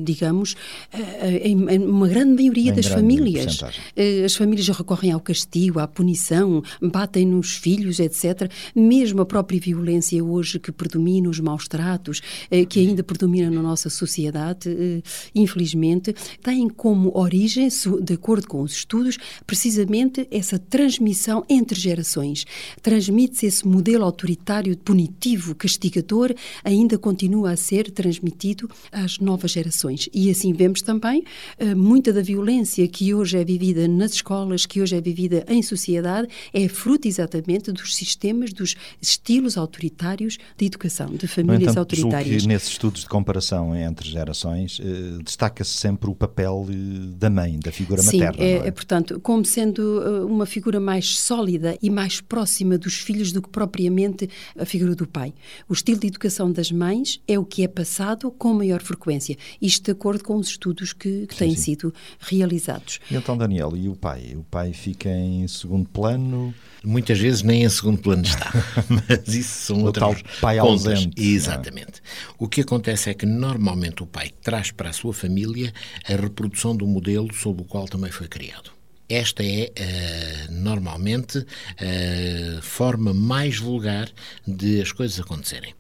digamos, 0.03 0.55
eh, 0.93 1.41
em 1.49 1.57
em 1.67 1.79
uma 1.79 2.07
grande 2.07 2.33
maioria 2.41 2.71
Em 2.71 2.75
das 2.75 2.85
grande 2.87 3.01
famílias. 3.01 3.59
Eh, 3.95 4.23
As 4.25 4.35
famílias 4.35 4.67
recorrem 4.69 5.11
ao 5.11 5.19
castigo, 5.19 5.79
à 5.79 5.87
punição, 5.87 6.61
batem 6.81 7.25
nos 7.25 7.51
filhos, 7.55 7.99
etc. 7.99 8.49
Mesmo 8.75 9.21
a 9.21 9.25
própria 9.25 9.59
violência 9.59 10.23
hoje 10.23 10.59
que 10.59 10.71
predomina, 10.71 11.27
os 11.29 11.39
maus 11.39 11.67
tratos, 11.67 12.21
eh, 12.49 12.63
que 12.65 12.79
ainda 12.79 13.03
predomina 13.03 13.16
na 13.25 13.61
nossa 13.61 13.89
sociedade, 13.89 14.69
eh, 14.69 15.01
infelizmente, 15.33 16.13
têm 16.43 16.67
como 16.69 17.17
origem, 17.17 17.67
de 18.01 18.13
acordo 18.13 18.47
com 18.47 18.61
os 18.61 18.73
estudos, 18.73 19.17
precisamente 19.45 20.27
essa 20.29 20.59
transmissão 20.59 21.45
entre 21.49 21.79
gerações. 21.79 22.45
Transmite-se 22.81 23.45
esse 23.45 23.67
modelo 23.67 24.03
autoritário, 24.03 24.77
punitivo, 24.77 25.55
castigador, 25.55 26.33
ainda 26.63 26.97
continua 26.97 27.51
a 27.51 27.57
ser 27.57 27.91
transmitido 27.91 28.69
às 28.91 29.19
novas 29.19 29.51
gerações. 29.51 30.09
E 30.13 30.29
assim 30.29 30.53
vemos 30.53 30.81
também 30.81 31.23
eh, 31.57 31.73
muita 31.73 32.11
da 32.11 32.21
violência 32.21 32.87
que 32.87 33.13
hoje 33.13 33.37
é 33.37 33.43
vivida 33.43 33.87
nas 33.87 34.13
escolas, 34.13 34.65
que 34.65 34.81
hoje 34.81 34.95
é 34.95 35.01
vivida 35.01 35.45
em 35.47 35.61
sociedade, 35.61 36.27
é 36.53 36.67
fruto 36.67 37.07
exatamente 37.07 37.71
dos 37.71 37.95
sistemas, 37.95 38.51
dos 38.51 38.75
estilos 39.01 39.57
autoritários 39.57 40.37
de 40.57 40.65
educação, 40.65 41.07
de 41.07 41.27
famílias 41.27 41.77
autoritárias. 41.77 42.41
que 42.41 42.47
nesses 42.47 42.69
estudos 42.69 43.03
de 43.07 43.09
comparação 43.09 43.73
entre 43.73 44.09
gerações 44.09 44.79
eh, 44.83 45.23
destaca-se 45.23 45.71
sempre 45.71 46.09
o 46.09 46.15
papel 46.15 46.67
eh, 46.69 46.73
da 47.17 47.29
mãe, 47.29 47.57
da 47.57 47.71
figura 47.71 48.01
Sim, 48.01 48.19
materna. 48.19 48.43
é, 48.43 48.57
não 48.57 48.65
é? 48.65 48.67
é, 48.67 48.71
portanto, 48.71 49.19
como 49.21 49.45
sendo 49.45 49.79
uh, 49.79 50.25
uma 50.25 50.45
figura 50.45 50.79
mais 50.79 51.17
sólida 51.17 51.77
e 51.81 51.89
mais 51.89 52.19
próxima 52.19 52.77
dos 52.77 52.95
filhos 52.95 53.31
do 53.31 53.41
que 53.41 53.49
propriamente 53.49 54.29
a 54.59 54.65
figura 54.65 54.93
do 54.93 55.07
pai. 55.07 55.33
O 55.69 55.73
estilo 55.73 55.99
de 55.99 56.07
educação 56.07 56.51
das 56.51 56.71
mães 56.71 57.21
é 57.27 57.39
o 57.39 57.45
que 57.45 57.63
é 57.63 57.67
passado 57.67 58.29
com 58.29 58.53
maior 58.53 58.81
frequência, 58.81 59.37
isto 59.61 59.85
de 59.85 59.91
acordo 59.91 60.23
com 60.23 60.35
os 60.35 60.47
estudos 60.49 60.91
que, 60.91 61.25
que 61.27 61.35
têm 61.35 61.55
sim. 61.55 61.61
sido 61.61 61.93
realizados. 62.19 62.99
E 63.09 63.15
então, 63.15 63.37
Daniel, 63.37 63.71
e 63.75 63.87
o 63.87 63.95
pai? 63.95 64.33
O 64.35 64.43
pai 64.43 64.73
fica 64.73 65.09
em 65.09 65.47
segundo 65.47 65.87
plano? 65.89 66.53
Muitas 66.83 67.17
vezes 67.19 67.41
nem 67.41 67.63
em 67.63 67.69
segundo 67.69 67.99
plano 67.99 68.23
está, 68.23 68.51
mas 68.89 69.33
isso 69.33 69.65
são 69.65 69.77
O 69.81 69.85
outras 69.85 70.21
tal 70.21 70.39
pai 70.41 70.59
contas. 70.59 70.87
ausente, 70.87 71.21
é? 71.21 71.25
Exatamente. 71.25 72.01
O 72.37 72.47
que 72.47 72.61
acontece 72.61 72.96
é 73.05 73.13
que 73.13 73.25
normalmente 73.25 74.01
o 74.01 74.07
pai 74.07 74.31
traz 74.41 74.71
para 74.71 74.89
a 74.89 74.93
sua 74.93 75.13
família 75.13 75.73
a 76.05 76.15
reprodução 76.15 76.75
do 76.75 76.87
modelo 76.87 77.33
sob 77.33 77.61
o 77.61 77.65
qual 77.65 77.85
também 77.85 78.11
foi 78.11 78.27
criado. 78.27 78.71
Esta 79.09 79.43
é, 79.43 79.71
eh, 79.75 80.47
normalmente, 80.49 81.45
a 81.77 82.61
forma 82.61 83.13
mais 83.13 83.57
vulgar 83.57 84.09
de 84.45 84.81
as 84.81 84.91
coisas 84.91 85.19
acontecerem. 85.19 85.73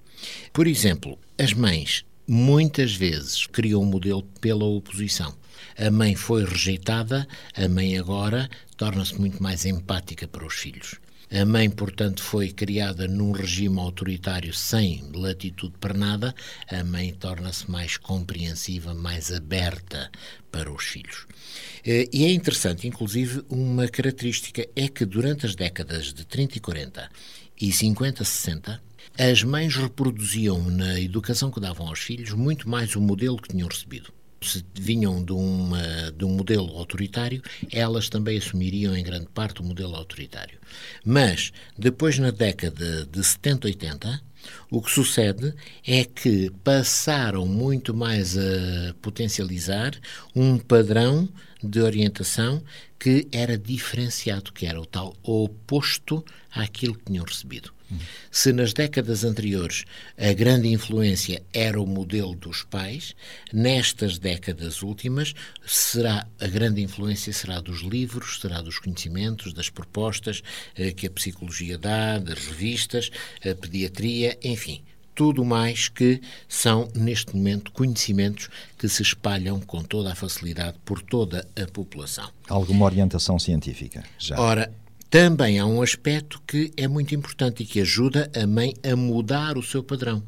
Por 0.53 0.67
exemplo, 0.67 1.17
as 1.37 1.53
mães 1.53 2.05
muitas 2.27 2.93
vezes 2.95 3.47
criam 3.47 3.81
um 3.81 3.85
modelo 3.85 4.23
pela 4.41 4.65
oposição. 4.65 5.33
A 5.77 5.89
mãe 5.91 6.15
foi 6.15 6.45
rejeitada, 6.45 7.27
a 7.53 7.67
mãe 7.67 7.97
agora 7.97 8.49
torna-se 8.75 9.19
muito 9.19 9.41
mais 9.41 9.65
empática 9.65 10.27
para 10.27 10.45
os 10.45 10.53
filhos. 10.53 10.95
A 11.29 11.43
mãe, 11.43 11.69
portanto, 11.69 12.23
foi 12.23 12.51
criada 12.53 13.05
num 13.05 13.33
regime 13.33 13.79
autoritário 13.79 14.53
sem 14.53 15.03
latitude 15.13 15.75
para 15.77 15.93
nada. 15.93 16.33
A 16.71 16.83
mãe 16.85 17.13
torna-se 17.13 17.69
mais 17.69 17.97
compreensiva, 17.97 18.93
mais 18.93 19.29
aberta 19.29 20.09
para 20.49 20.71
os 20.71 20.85
filhos. 20.85 21.27
Eh, 21.85 22.07
e 22.13 22.23
é 22.23 22.31
interessante, 22.31 22.87
inclusive, 22.87 23.43
uma 23.49 23.89
característica 23.89 24.65
é 24.73 24.87
que 24.87 25.05
durante 25.05 25.45
as 25.45 25.53
décadas 25.53 26.13
de 26.13 26.25
30 26.25 26.57
e 26.57 26.61
40 26.61 27.11
e 27.59 27.71
50, 27.73 28.23
60, 28.23 28.81
as 29.19 29.43
mães 29.43 29.75
reproduziam 29.75 30.63
na 30.69 30.97
educação 30.97 31.51
que 31.51 31.59
davam 31.59 31.89
aos 31.89 31.99
filhos 31.99 32.31
muito 32.31 32.69
mais 32.69 32.95
o 32.95 33.01
modelo 33.01 33.41
que 33.41 33.49
tinham 33.49 33.67
recebido 33.67 34.16
vinham 34.73 35.23
de, 35.23 35.33
uma, 35.33 36.11
de 36.11 36.25
um 36.25 36.29
modelo 36.29 36.77
autoritário, 36.77 37.41
elas 37.71 38.09
também 38.09 38.37
assumiriam 38.37 38.95
em 38.95 39.03
grande 39.03 39.27
parte 39.27 39.61
o 39.61 39.63
modelo 39.63 39.95
autoritário. 39.95 40.59
Mas, 41.03 41.51
depois, 41.77 42.17
na 42.19 42.31
década 42.31 43.05
de 43.05 43.23
70, 43.23 43.67
80, 43.67 44.21
o 44.69 44.81
que 44.81 44.91
sucede 44.91 45.53
é 45.85 46.03
que 46.03 46.51
passaram 46.63 47.45
muito 47.45 47.93
mais 47.93 48.37
a 48.37 48.93
potencializar 49.01 49.91
um 50.35 50.57
padrão 50.57 51.27
de 51.63 51.81
orientação 51.81 52.63
que 52.99 53.27
era 53.31 53.57
diferenciado, 53.57 54.53
que 54.53 54.65
era 54.65 54.79
o 54.79 54.85
tal 54.85 55.15
oposto 55.23 56.23
àquilo 56.51 56.95
que 56.95 57.05
tinham 57.05 57.25
recebido. 57.25 57.76
Se 58.31 58.51
nas 58.51 58.73
décadas 58.73 59.23
anteriores 59.23 59.85
a 60.17 60.33
grande 60.33 60.67
influência 60.67 61.41
era 61.53 61.81
o 61.81 61.87
modelo 61.87 62.35
dos 62.35 62.63
pais, 62.63 63.15
nestas 63.53 64.17
décadas 64.17 64.81
últimas 64.81 65.33
será 65.65 66.27
a 66.39 66.47
grande 66.47 66.81
influência 66.81 67.31
será 67.31 67.59
dos 67.59 67.81
livros, 67.81 68.39
será 68.41 68.61
dos 68.61 68.79
conhecimentos, 68.79 69.53
das 69.53 69.69
propostas 69.69 70.41
eh, 70.75 70.91
que 70.91 71.07
a 71.07 71.11
psicologia 71.11 71.77
dá, 71.77 72.19
das 72.19 72.45
revistas, 72.47 73.09
a 73.41 73.55
pediatria, 73.55 74.37
enfim, 74.43 74.83
tudo 75.17 75.43
mais 75.43 75.89
que 75.89 76.21
são, 76.47 76.91
neste 76.93 77.35
momento, 77.35 77.71
conhecimentos 77.71 78.49
que 78.77 78.87
se 78.87 79.01
espalham 79.01 79.59
com 79.59 79.83
toda 79.83 80.11
a 80.11 80.15
facilidade 80.15 80.77
por 80.85 81.01
toda 81.01 81.47
a 81.59 81.65
população. 81.65 82.29
Alguma 82.47 82.85
orientação 82.85 83.39
científica? 83.39 84.03
Já. 84.19 84.39
Ora, 84.39 84.71
também 85.09 85.59
há 85.59 85.65
um 85.65 85.81
aspecto 85.81 86.41
que 86.45 86.71
é 86.75 86.87
muito 86.87 87.15
importante 87.15 87.63
e 87.63 87.65
que 87.65 87.79
ajuda 87.79 88.29
a 88.35 88.45
mãe 88.45 88.73
a 88.83 88.95
mudar 88.95 89.57
o 89.57 89.63
seu 89.63 89.81
padrão. 89.83 90.21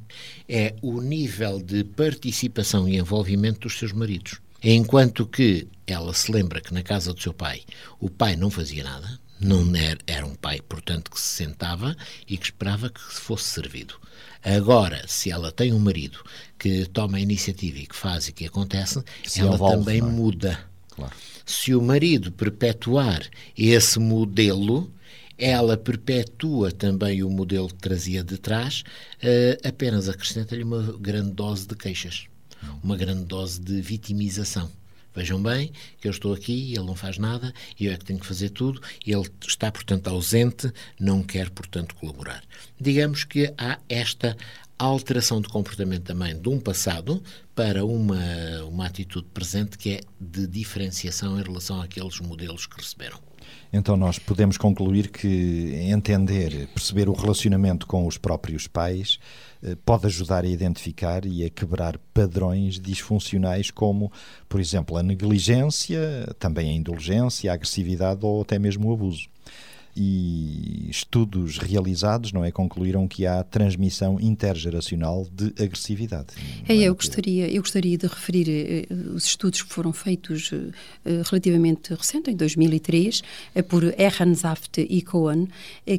É 0.47 0.75
o 0.81 1.01
nível 1.01 1.61
de 1.61 1.83
participação 1.83 2.87
e 2.87 2.97
envolvimento 2.97 3.61
dos 3.61 3.77
seus 3.77 3.91
maridos. 3.91 4.39
Enquanto 4.63 5.25
que 5.25 5.67
ela 5.87 6.13
se 6.13 6.31
lembra 6.31 6.61
que 6.61 6.73
na 6.73 6.83
casa 6.83 7.13
do 7.13 7.21
seu 7.21 7.33
pai 7.33 7.61
o 7.99 8.09
pai 8.09 8.35
não 8.35 8.49
fazia 8.49 8.83
nada, 8.83 9.19
não 9.39 9.73
era, 9.75 9.99
era 10.05 10.25
um 10.25 10.35
pai, 10.35 10.59
portanto, 10.61 11.11
que 11.11 11.19
se 11.19 11.27
sentava 11.27 11.95
e 12.27 12.37
que 12.37 12.45
esperava 12.45 12.89
que 12.89 12.99
fosse 12.99 13.45
servido. 13.45 13.95
Agora, 14.43 15.05
se 15.07 15.31
ela 15.31 15.51
tem 15.51 15.73
um 15.73 15.79
marido 15.79 16.19
que 16.57 16.85
toma 16.87 17.17
a 17.17 17.21
iniciativa 17.21 17.79
e 17.79 17.87
que 17.87 17.95
faz 17.95 18.27
e 18.27 18.33
que 18.33 18.45
acontece, 18.45 19.01
se 19.25 19.41
ela 19.41 19.55
envolve, 19.55 19.77
também 19.77 19.99
é? 19.99 20.03
muda. 20.03 20.59
Claro. 20.99 21.15
Se 21.45 21.73
o 21.73 21.81
marido 21.81 22.31
perpetuar 22.31 23.27
esse 23.57 23.99
modelo, 23.99 24.91
ela 25.37 25.77
perpetua 25.77 26.71
também 26.71 27.23
o 27.23 27.29
modelo 27.29 27.69
que 27.69 27.75
trazia 27.75 28.23
de 28.23 28.37
trás, 28.37 28.83
uh, 29.23 29.67
apenas 29.67 30.09
acrescenta-lhe 30.09 30.63
uma 30.63 30.93
grande 30.99 31.31
dose 31.31 31.67
de 31.67 31.75
queixas, 31.75 32.27
uma 32.83 32.97
grande 32.97 33.23
dose 33.23 33.59
de 33.59 33.81
vitimização. 33.81 34.69
Vejam 35.15 35.41
bem 35.41 35.71
que 35.99 36.07
eu 36.07 36.11
estou 36.11 36.33
aqui, 36.33 36.71
ele 36.73 36.85
não 36.85 36.95
faz 36.95 37.17
nada, 37.17 37.51
eu 37.79 37.91
é 37.91 37.97
que 37.97 38.05
tenho 38.05 38.19
que 38.19 38.25
fazer 38.25 38.49
tudo, 38.49 38.79
ele 39.05 39.27
está, 39.45 39.71
portanto, 39.71 40.07
ausente, 40.07 40.71
não 40.99 41.23
quer, 41.23 41.49
portanto, 41.49 41.95
colaborar. 41.95 42.43
Digamos 42.79 43.23
que 43.23 43.51
há 43.57 43.79
esta 43.89 44.37
alteração 44.85 45.41
de 45.41 45.49
comportamento 45.49 46.03
também 46.03 46.39
de 46.39 46.47
um 46.49 46.59
passado 46.59 47.21
para 47.53 47.85
uma, 47.85 48.63
uma 48.67 48.85
atitude 48.85 49.27
presente 49.33 49.77
que 49.77 49.91
é 49.91 50.01
de 50.19 50.47
diferenciação 50.47 51.39
em 51.39 51.43
relação 51.43 51.81
àqueles 51.81 52.19
modelos 52.19 52.65
que 52.65 52.77
receberam. 52.77 53.19
Então 53.71 53.97
nós 53.97 54.17
podemos 54.17 54.57
concluir 54.57 55.09
que 55.09 55.73
entender, 55.91 56.67
perceber 56.73 57.09
o 57.09 57.13
relacionamento 57.13 57.85
com 57.85 58.07
os 58.07 58.17
próprios 58.17 58.67
pais 58.67 59.19
eh, 59.61 59.75
pode 59.85 60.07
ajudar 60.07 60.43
a 60.43 60.47
identificar 60.47 61.25
e 61.25 61.45
a 61.45 61.49
quebrar 61.49 61.97
padrões 62.13 62.79
disfuncionais 62.79 63.69
como, 63.69 64.11
por 64.47 64.59
exemplo, 64.59 64.97
a 64.97 65.03
negligência, 65.03 65.99
também 66.39 66.69
a 66.69 66.73
indulgência, 66.73 67.51
a 67.51 67.53
agressividade 67.53 68.25
ou 68.25 68.41
até 68.41 68.57
mesmo 68.57 68.89
o 68.89 68.93
abuso 68.93 69.27
e 69.95 70.78
estudos 70.89 71.57
realizados 71.57 72.31
não 72.31 72.43
é 72.43 72.51
concluíram 72.51 73.07
que 73.07 73.25
há 73.25 73.43
transmissão 73.43 74.19
intergeracional 74.19 75.27
de 75.31 75.53
agressividade. 75.61 76.27
É, 76.67 76.75
eu 76.75 76.95
gostaria, 76.95 77.49
eu 77.49 77.61
gostaria 77.61 77.97
de 77.97 78.07
referir 78.07 78.49
eh, 78.49 78.87
os 79.13 79.25
estudos 79.25 79.61
que 79.61 79.71
foram 79.71 79.93
feitos 79.93 80.51
eh, 80.51 81.21
relativamente 81.25 81.93
recente, 81.93 82.31
em 82.31 82.35
2003, 82.35 83.21
eh, 83.55 83.61
por 83.61 83.83
Ehrensaft 83.99 84.79
e 84.79 85.01
Cohen, 85.01 85.47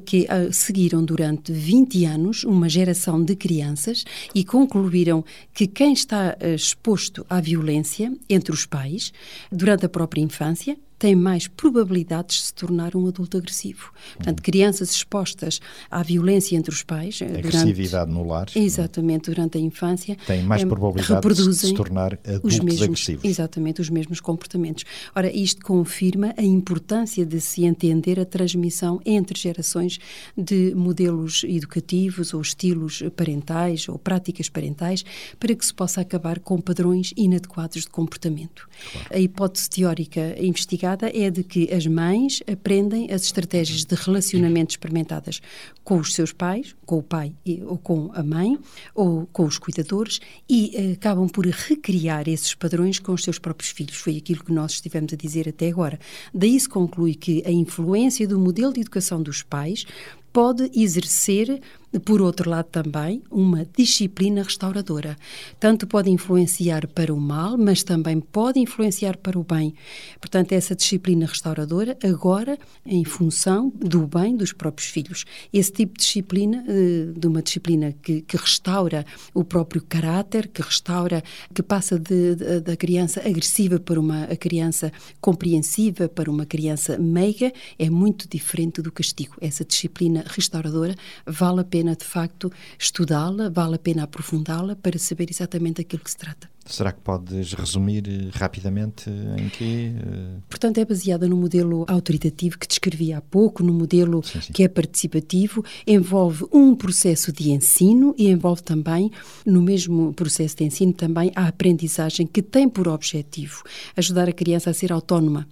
que 0.05 0.27
seguiram 0.53 1.05
durante 1.05 1.53
20 1.53 2.05
anos 2.05 2.45
uma 2.45 2.69
geração 2.69 3.23
de 3.23 3.35
crianças 3.35 4.05
e 4.35 4.45
concluíram 4.45 5.25
que 5.55 5.67
quem 5.67 5.93
está 5.93 6.37
exposto 6.55 7.27
à 7.29 7.41
violência 7.41 8.13
entre 8.29 8.53
os 8.53 8.67
pais 8.67 9.13
durante 9.51 9.87
a 9.87 9.89
própria 9.89 10.21
infância 10.21 10.77
tem 11.01 11.17
mais 11.17 11.49
probabilidades 11.49 12.37
de 12.37 12.43
se 12.43 12.55
tornar 12.55 12.95
um 12.95 13.09
adulto 13.09 13.39
agressivo. 13.39 13.91
Portanto, 14.17 14.43
crianças 14.43 14.80
expostas 14.89 15.61
à 15.91 16.03
violência 16.03 16.57
entre 16.57 16.73
os 16.73 16.83
pais. 16.83 17.21
Eh, 17.21 17.27
agressividade 17.27 18.11
durante, 18.11 18.25
no 18.25 18.29
lar. 18.29 18.47
Exatamente, 18.55 19.31
durante 19.31 19.59
a 19.59 19.61
infância. 19.61 20.17
Têm 20.27 20.43
mais 20.43 20.65
probabilidade 20.65 21.35
de 21.35 21.55
se 21.55 21.75
tornar 21.75 22.19
adultos 22.25 22.55
os 22.55 22.61
mesmos, 22.61 22.83
agressivos. 22.83 23.25
Exatamente, 23.25 23.81
os 23.81 23.91
mesmos 23.91 24.21
comportamentos. 24.21 24.85
Ora, 25.15 25.31
isto 25.35 25.63
confirma 25.63 26.35
a 26.37 26.43
importância 26.43 27.25
de 27.25 27.41
se 27.41 27.65
entender 27.65 28.19
a 28.19 28.25
transmissão 28.25 29.01
entre 29.05 29.39
gerações 29.39 29.99
de 30.37 30.75
modelos 30.75 31.45
educativos 31.45 32.33
ou 32.35 32.41
estilos 32.41 33.03
parentais 33.17 33.89
ou 33.89 33.99
práticas 33.99 34.49
parentais 34.49 35.05
para 35.39 35.55
que 35.55 35.65
se 35.65 35.75
possa 35.75 36.01
acabar 36.01 36.39
com 36.39 36.61
padrões 36.61 37.13
inadequados 37.17 37.83
de 37.83 37.89
comportamento. 37.89 38.69
Claro. 38.93 39.09
A 39.11 39.19
hipótese 39.19 39.69
teórica 39.71 40.37
investigada 40.41 41.11
é 41.15 41.31
de 41.31 41.43
que 41.45 41.73
as 41.73 41.87
mães 41.87 42.43
aprendem 42.51 43.11
as 43.13 43.23
estratégias 43.23 43.85
de 43.85 43.95
relacionamento 43.95 44.70
experimentadas 44.73 45.41
com 45.85 45.99
os 45.99 46.15
seus 46.15 46.33
pais, 46.33 46.75
com 46.87 46.99
o 46.99 47.03
pai 47.03 47.35
ou 47.67 47.79
com 47.79 48.11
a 48.15 48.23
mãe, 48.23 48.59
ou 48.95 49.27
com 49.33 49.45
os 49.45 49.59
cuidadores, 49.59 50.21
e 50.49 50.73
uh, 50.75 50.93
acabam 50.93 51.29
por 51.29 51.47
recriar 51.47 52.29
esses 52.29 52.55
padrões 52.55 52.99
com 52.99 53.13
os 53.13 53.23
seus 53.23 53.39
próprios 53.39 53.71
filhos. 53.71 53.97
Foi 53.97 54.17
aquilo 54.17 54.45
que 54.45 54.53
nós 54.53 54.73
estivemos 54.73 55.13
a 55.13 55.17
dizer 55.17 55.49
até 55.49 55.69
agora. 55.69 55.99
Daí 56.33 56.59
se 56.59 56.69
conclui 56.69 57.15
que 57.15 57.43
a 57.47 57.51
influência 57.51 58.27
do 58.27 58.39
modelo 58.39 58.73
de 58.73 58.81
educação 58.81 59.23
dos 59.23 59.43
pais 59.43 59.85
pode 60.33 60.71
exercer 60.75 61.61
por 61.99 62.23
outro 62.23 62.49
lado, 62.49 62.67
também, 62.67 63.23
uma 63.31 63.67
disciplina 63.77 64.43
restauradora. 64.45 65.17
Tanto 65.59 65.87
pode 65.87 66.09
influenciar 66.09 66.87
para 66.87 67.13
o 67.13 67.21
mal, 67.21 67.59
mas 67.59 67.83
também 67.83 68.21
pode 68.21 68.61
influenciar 68.61 69.17
para 69.17 69.39
o 69.39 69.43
bem. 69.43 69.75
Portanto, 70.21 70.53
essa 70.53 70.77
disciplina 70.77 71.27
restauradora, 71.27 71.99
agora 72.05 72.57
em 72.87 73.05
função 73.05 73.73
do 73.75 74.07
bem 74.07 74.37
dos 74.37 74.53
próprios 74.53 74.89
filhos. 74.89 75.25
Esse 75.53 75.73
tipo 75.73 75.95
de 75.95 76.05
disciplina, 76.05 76.65
eh, 76.69 77.13
de 77.17 77.27
uma 77.27 77.43
disciplina 77.43 77.93
que, 78.01 78.23
que 78.23 78.37
restaura 78.37 79.05
o 79.35 79.43
próprio 79.43 79.83
caráter, 79.83 80.47
que 80.47 80.63
restaura, 80.63 81.25
que 81.53 81.63
passa 81.63 81.99
de, 81.99 82.37
de, 82.37 82.61
da 82.61 82.77
criança 82.77 83.21
agressiva 83.27 83.81
para 83.81 83.99
uma 83.99 84.27
criança 84.37 84.93
compreensiva, 85.21 86.09
para 86.09 86.31
uma 86.31 86.47
criança 86.47 86.97
meiga, 86.99 87.53
é 87.79 87.91
muito 87.91 88.29
diferente 88.29 88.81
do 88.81 88.93
castigo. 88.93 89.35
Essa 89.41 89.65
disciplina 89.65 90.25
restauradora 90.27 90.95
vale 91.27 91.61
a 91.61 91.65
pena 91.65 91.80
pena, 91.81 91.95
de 91.95 92.05
facto, 92.05 92.53
estudá-la, 92.79 93.49
vale 93.49 93.77
a 93.77 93.79
pena 93.79 94.03
aprofundá-la 94.03 94.77
para 94.77 94.99
saber 94.99 95.31
exatamente 95.31 95.81
aquilo 95.81 96.05
que 96.05 96.11
se 96.11 96.19
trata. 96.19 96.51
Será 96.67 96.93
que 96.93 97.01
podes 97.01 97.53
resumir 97.55 98.05
eh, 98.07 98.31
rapidamente 98.33 99.11
em 99.11 99.49
que? 99.49 99.93
Eh? 99.97 100.41
Portanto, 100.49 100.79
é 100.79 100.85
baseada 100.85 101.27
no 101.27 101.37
modelo 101.37 101.85
autoritativo 101.89 102.59
que 102.59 102.69
descrevi 102.69 103.13
há 103.13 103.21
pouco, 103.21 103.63
no 103.63 103.73
modelo 103.73 104.23
sim, 104.23 104.41
sim. 104.41 104.53
que 104.53 104.63
é 104.63 104.69
participativo, 104.69 105.65
envolve 105.87 106.45
um 106.53 106.75
processo 106.75 107.33
de 107.33 107.51
ensino 107.51 108.15
e 108.17 108.29
envolve 108.29 108.63
também, 108.63 109.11
no 109.45 109.63
mesmo 109.63 110.13
processo 110.13 110.57
de 110.57 110.65
ensino, 110.65 110.93
também 110.93 111.33
a 111.35 111.49
aprendizagem 111.49 112.27
que 112.27 112.43
tem 112.43 112.69
por 112.69 112.89
objetivo 112.89 113.63
ajudar 113.97 114.29
a 114.29 114.33
criança 114.33 114.71
a 114.71 114.75
ser 114.75 114.93
autónoma, 114.93 115.49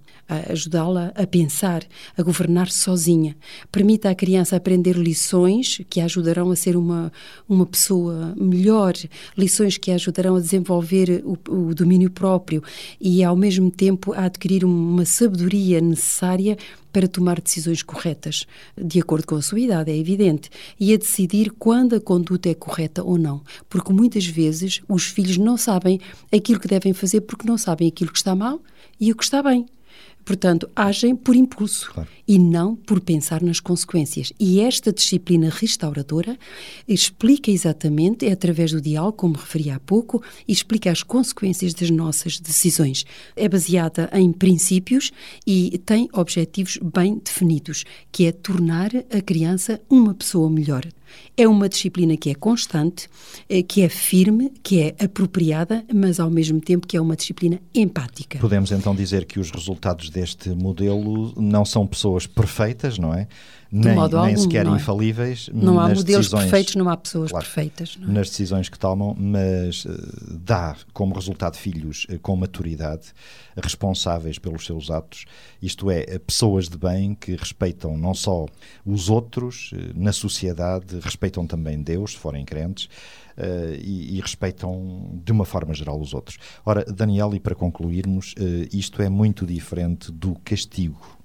ajudá-la 0.49 1.11
a 1.15 1.25
pensar, 1.25 1.83
a 2.15 2.21
governar 2.21 2.69
sozinha. 2.69 3.35
Permita 3.71 4.09
à 4.09 4.15
criança 4.15 4.55
aprender 4.55 4.95
lições 4.95 5.81
que 5.89 5.99
a 5.99 6.05
ajudarão 6.05 6.51
a 6.51 6.55
ser 6.55 6.77
uma, 6.77 7.11
uma 7.47 7.65
pessoa 7.65 8.33
melhor, 8.37 8.93
lições 9.35 9.77
que 9.77 9.91
a 9.91 9.95
ajudarão 9.95 10.35
a 10.35 10.39
desenvolver 10.39 10.98
o, 11.23 11.69
o 11.69 11.75
domínio 11.75 12.09
próprio 12.09 12.63
e, 12.99 13.23
ao 13.23 13.35
mesmo 13.35 13.69
tempo, 13.71 14.13
a 14.13 14.25
adquirir 14.25 14.65
uma 14.65 15.05
sabedoria 15.05 15.79
necessária 15.79 16.57
para 16.91 17.07
tomar 17.07 17.39
decisões 17.39 17.83
corretas, 17.83 18.45
de 18.75 18.99
acordo 18.99 19.27
com 19.27 19.35
a 19.35 19.41
sua 19.41 19.59
idade, 19.59 19.91
é 19.91 19.97
evidente, 19.97 20.49
e 20.79 20.93
a 20.93 20.97
decidir 20.97 21.51
quando 21.51 21.95
a 21.95 22.01
conduta 22.01 22.49
é 22.49 22.53
correta 22.53 23.03
ou 23.03 23.17
não, 23.17 23.41
porque 23.69 23.93
muitas 23.93 24.25
vezes 24.25 24.81
os 24.89 25.05
filhos 25.05 25.37
não 25.37 25.55
sabem 25.55 25.99
aquilo 26.33 26.59
que 26.59 26.67
devem 26.67 26.93
fazer 26.93 27.21
porque 27.21 27.47
não 27.47 27.57
sabem 27.57 27.87
aquilo 27.87 28.11
que 28.11 28.17
está 28.17 28.35
mal 28.35 28.59
e 28.99 29.11
o 29.11 29.15
que 29.15 29.23
está 29.23 29.41
bem. 29.43 29.65
Portanto, 30.29 30.69
agem 30.75 31.15
por 31.15 31.35
impulso 31.35 31.89
claro. 31.91 32.07
e 32.27 32.37
não 32.37 32.75
por 32.75 33.01
pensar 33.01 33.41
nas 33.41 33.59
consequências. 33.59 34.31
E 34.39 34.59
esta 34.59 34.93
disciplina 34.93 35.49
restauradora 35.49 36.37
explica 36.87 37.49
exatamente, 37.49 38.27
é 38.27 38.31
através 38.31 38.71
do 38.71 38.79
diálogo, 38.79 39.17
como 39.17 39.33
referi 39.33 39.71
há 39.71 39.79
pouco, 39.79 40.21
e 40.47 40.51
explica 40.51 40.91
as 40.91 41.01
consequências 41.01 41.73
das 41.73 41.89
nossas 41.89 42.39
decisões. 42.39 43.07
É 43.35 43.49
baseada 43.49 44.07
em 44.13 44.31
princípios 44.31 45.11
e 45.47 45.79
tem 45.79 46.07
objetivos 46.13 46.77
bem 46.77 47.17
definidos, 47.17 47.83
que 48.11 48.27
é 48.27 48.31
tornar 48.31 48.91
a 49.11 49.21
criança 49.21 49.81
uma 49.89 50.13
pessoa 50.13 50.47
melhor. 50.47 50.85
É 51.35 51.47
uma 51.47 51.69
disciplina 51.69 52.17
que 52.17 52.29
é 52.29 52.35
constante, 52.35 53.07
eh, 53.49 53.63
que 53.63 53.81
é 53.81 53.89
firme, 53.89 54.51
que 54.61 54.81
é 54.81 54.95
apropriada, 55.03 55.85
mas 55.93 56.19
ao 56.19 56.29
mesmo 56.29 56.59
tempo 56.59 56.87
que 56.87 56.97
é 56.97 57.01
uma 57.01 57.15
disciplina 57.15 57.59
empática. 57.73 58.39
Podemos 58.39 58.71
então 58.71 58.93
dizer 58.93 59.25
que 59.25 59.39
os 59.39 59.51
resultados 59.51 60.09
deste 60.09 60.49
modelo 60.49 61.33
não 61.37 61.63
são 61.65 61.87
pessoas 61.87 62.27
perfeitas, 62.27 62.97
não 62.97 63.13
é? 63.13 63.27
Nem, 63.71 63.93
nem 63.93 63.99
algum, 63.99 64.37
sequer 64.37 64.65
não 64.65 64.73
é? 64.73 64.77
infalíveis. 64.77 65.49
Não 65.53 65.79
há 65.79 65.89
modelos 65.89 66.29
perfeitos, 66.29 66.75
não 66.75 66.89
há 66.89 66.97
pessoas 66.97 67.29
claro, 67.29 67.45
perfeitas. 67.45 67.97
É? 68.01 68.05
Nas 68.05 68.29
decisões 68.29 68.67
que 68.67 68.79
tomam, 68.79 69.15
mas 69.17 69.85
uh, 69.85 70.39
dá 70.39 70.75
como 70.91 71.13
resultado 71.13 71.55
filhos 71.55 72.07
uh, 72.09 72.19
com 72.19 72.35
maturidade, 72.35 73.13
responsáveis 73.55 74.39
pelos 74.39 74.65
seus 74.65 74.89
atos, 74.89 75.25
isto 75.61 75.91
é, 75.91 76.01
uh, 76.01 76.19
pessoas 76.19 76.67
de 76.67 76.77
bem 76.77 77.13
que 77.13 77.35
respeitam 77.35 77.95
não 77.95 78.13
só 78.13 78.47
os 78.85 79.09
outros 79.09 79.71
na 79.93 80.11
sociedade, 80.11 80.99
respeitam 80.99 81.45
também 81.45 81.81
Deus, 81.81 82.11
se 82.11 82.17
forem 82.17 82.43
crentes. 82.45 82.89
E, 83.81 84.17
e, 84.17 84.19
respeitam 84.19 85.17
de 85.23 85.31
uma 85.31 85.45
forma 85.45 85.73
geral 85.73 85.97
os 85.97 86.13
outros. 86.13 86.37
Ora, 86.65 86.83
Daniel, 86.83 87.33
e 87.33 87.39
para 87.39 87.55
concluirmos, 87.55 88.35
isto 88.69 89.01
é 89.01 89.07
muito 89.07 89.45
diferente 89.45 90.11
do 90.11 90.35
castigo 90.43 91.18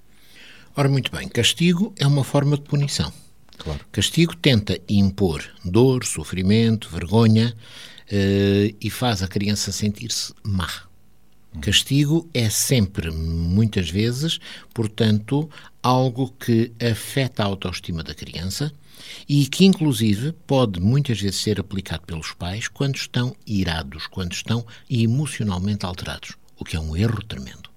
Ora, 0.77 0.89
muito 0.89 1.09
bem, 1.09 1.29
castigo 1.29 1.93
é 1.97 2.05
uma 2.05 2.23
forma 2.23 2.57
de 2.57 2.63
punição. 2.63 3.11
Claro. 3.57 3.79
Castigo 3.93 4.35
tenta 4.35 4.77
impor 4.89 5.41
dor, 5.63 6.03
sofrimento, 6.03 6.89
vergonha 6.89 7.55
uh, 8.11 8.75
e 8.81 8.89
faz 8.89 9.23
a 9.23 9.27
criança 9.27 9.71
sentir-se 9.71 10.33
má. 10.43 10.69
Castigo 11.61 12.29
é 12.33 12.49
sempre, 12.49 13.09
muitas 13.09 13.89
vezes, 13.89 14.39
portanto, 14.73 15.49
algo 15.81 16.33
que 16.37 16.73
afeta 16.81 17.43
a 17.43 17.45
autoestima 17.45 18.03
da 18.03 18.13
criança 18.13 18.69
e 19.29 19.45
que, 19.45 19.63
inclusive, 19.63 20.33
pode 20.45 20.81
muitas 20.81 21.21
vezes 21.21 21.39
ser 21.39 21.57
aplicado 21.57 22.03
pelos 22.05 22.33
pais 22.33 22.67
quando 22.67 22.95
estão 22.97 23.33
irados, 23.47 24.07
quando 24.07 24.33
estão 24.33 24.65
emocionalmente 24.89 25.85
alterados, 25.85 26.33
o 26.59 26.65
que 26.65 26.75
é 26.75 26.79
um 26.81 26.97
erro 26.97 27.23
tremendo. 27.23 27.69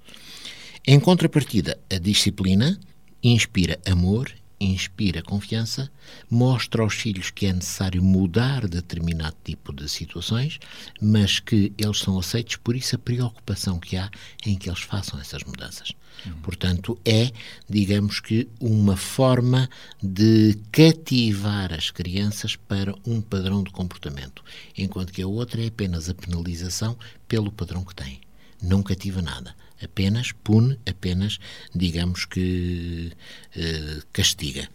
Em 0.85 0.99
contrapartida, 0.99 1.79
a 1.93 1.99
disciplina 1.99 2.81
inspira 3.23 3.79
amor, 3.87 4.33
inspira 4.61 5.23
confiança, 5.23 5.91
mostra 6.29 6.83
aos 6.83 6.95
filhos 6.95 7.31
que 7.31 7.47
é 7.47 7.53
necessário 7.53 8.03
mudar 8.03 8.67
determinado 8.67 9.37
tipo 9.45 9.73
de 9.73 9.89
situações, 9.89 10.59
mas 11.01 11.39
que 11.39 11.73
eles 11.79 11.99
são 11.99 12.19
aceitos 12.19 12.57
por 12.57 12.75
isso 12.75 12.97
a 12.97 12.99
preocupação 12.99 13.79
que 13.79 13.97
há 13.97 14.11
em 14.45 14.57
que 14.57 14.69
eles 14.69 14.81
façam 14.81 15.21
essas 15.21 15.45
mudanças. 15.45 15.93
Uhum. 16.27 16.33
Portanto, 16.43 16.99
é, 17.05 17.31
digamos 17.69 18.19
que, 18.19 18.49
uma 18.61 18.97
forma 18.97 19.69
de 20.03 20.59
cativar 20.73 21.73
as 21.73 21.91
crianças 21.91 22.57
para 22.57 22.95
um 23.07 23.21
padrão 23.21 23.63
de 23.63 23.71
comportamento, 23.71 24.43
enquanto 24.77 25.13
que 25.13 25.23
a 25.23 25.29
outra 25.29 25.63
é 25.63 25.69
apenas 25.69 26.09
a 26.09 26.15
penalização 26.15 26.99
pelo 27.29 27.53
padrão 27.53 27.85
que 27.85 27.95
têm. 27.95 28.21
Não 28.61 28.83
cativa 28.83 29.23
nada 29.23 29.55
apenas 29.83 30.33
pune, 30.33 30.79
apenas, 30.87 31.39
digamos 31.75 32.25
que 32.25 33.13
eh, 33.57 34.01
castiga. 34.13 34.69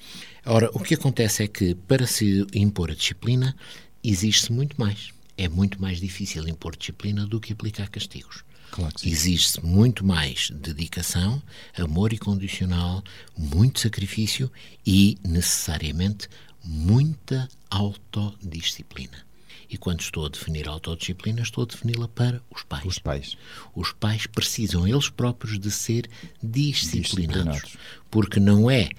Ora, 0.46 0.70
o 0.74 0.80
que 0.80 0.96
acontece 0.96 1.44
é 1.44 1.48
que 1.48 1.76
para 1.76 2.06
se 2.06 2.46
impor 2.54 2.92
a 2.92 2.96
disciplina 2.96 3.56
exige-se 4.04 4.52
muito 4.52 4.76
mais. 4.80 5.12
É 5.38 5.48
muito 5.48 5.82
mais 5.82 6.00
difícil 6.00 6.48
impor 6.48 6.76
disciplina 6.76 7.26
do 7.26 7.40
que 7.40 7.54
aplicar 7.54 7.90
castigos. 7.90 8.44
Claro 8.72 8.94
Exige-se 9.04 9.64
muito 9.64 10.04
mais 10.04 10.50
dedicação, 10.50 11.42
amor 11.78 12.12
incondicional, 12.12 13.04
muito 13.38 13.80
sacrifício 13.80 14.52
e, 14.86 15.18
necessariamente, 15.24 16.28
muita 16.64 17.48
autodisciplina. 17.70 19.26
E 19.74 19.78
quando 19.78 20.02
estou 20.02 20.28
a 20.28 20.30
definir 20.30 20.70
a 20.70 20.72
autodisciplina, 20.72 21.42
estou 21.42 21.64
a 21.64 21.66
defini-la 21.66 22.08
para 22.08 22.40
os 22.56 22.62
pais. 22.62 22.86
Os 22.86 23.00
pais. 23.00 23.38
Os 23.74 23.92
pais 23.92 24.28
precisam 24.28 24.88
eles 24.88 25.10
próprios 25.10 25.58
de 25.58 25.72
ser 25.72 26.08
disciplinados, 26.44 27.54
disciplinados. 27.64 27.78
porque 28.12 28.40
não 28.40 28.70
é 28.70 28.90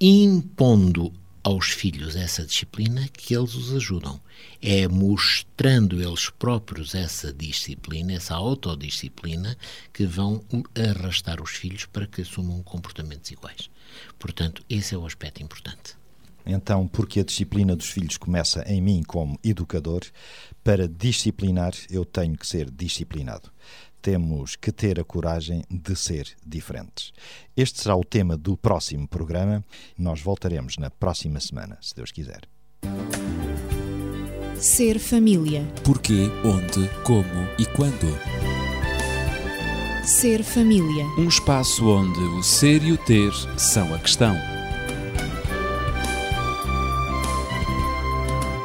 impondo 0.00 1.12
aos 1.42 1.70
filhos 1.70 2.14
essa 2.14 2.46
disciplina 2.46 3.08
que 3.08 3.34
eles 3.34 3.56
os 3.56 3.72
ajudam. 3.72 4.20
É 4.62 4.86
mostrando 4.86 6.00
eles 6.00 6.30
próprios 6.30 6.94
essa 6.94 7.32
disciplina, 7.32 8.12
essa 8.12 8.36
autodisciplina, 8.36 9.56
que 9.92 10.06
vão 10.06 10.44
arrastar 10.76 11.42
os 11.42 11.50
filhos 11.50 11.86
para 11.86 12.06
que 12.06 12.22
assumam 12.22 12.62
comportamentos 12.62 13.32
iguais. 13.32 13.68
Portanto, 14.16 14.62
esse 14.70 14.94
é 14.94 14.98
o 14.98 15.04
aspecto 15.04 15.42
importante. 15.42 15.99
Então, 16.44 16.86
porque 16.86 17.20
a 17.20 17.24
disciplina 17.24 17.76
dos 17.76 17.90
filhos 17.90 18.16
começa 18.16 18.62
em 18.66 18.80
mim 18.80 19.02
como 19.06 19.38
educador, 19.44 20.02
para 20.62 20.88
disciplinar 20.88 21.72
eu 21.90 22.04
tenho 22.04 22.36
que 22.36 22.46
ser 22.46 22.70
disciplinado. 22.70 23.50
Temos 24.02 24.56
que 24.56 24.72
ter 24.72 24.98
a 24.98 25.04
coragem 25.04 25.62
de 25.70 25.94
ser 25.94 26.28
diferentes. 26.44 27.12
Este 27.56 27.82
será 27.82 27.94
o 27.94 28.04
tema 28.04 28.36
do 28.36 28.56
próximo 28.56 29.06
programa. 29.06 29.62
Nós 29.96 30.20
voltaremos 30.20 30.78
na 30.78 30.88
próxima 30.90 31.38
semana, 31.38 31.76
se 31.82 31.94
Deus 31.94 32.10
quiser. 32.10 32.40
Ser 34.56 34.98
família. 34.98 35.66
Porquê, 35.84 36.28
onde, 36.44 36.88
como 37.04 37.24
e 37.58 37.66
quando. 37.66 38.18
Ser 40.04 40.42
família. 40.42 41.04
Um 41.18 41.28
espaço 41.28 41.86
onde 41.88 42.20
o 42.20 42.42
ser 42.42 42.82
e 42.82 42.92
o 42.92 42.98
ter 42.98 43.32
são 43.58 43.94
a 43.94 43.98
questão. 43.98 44.59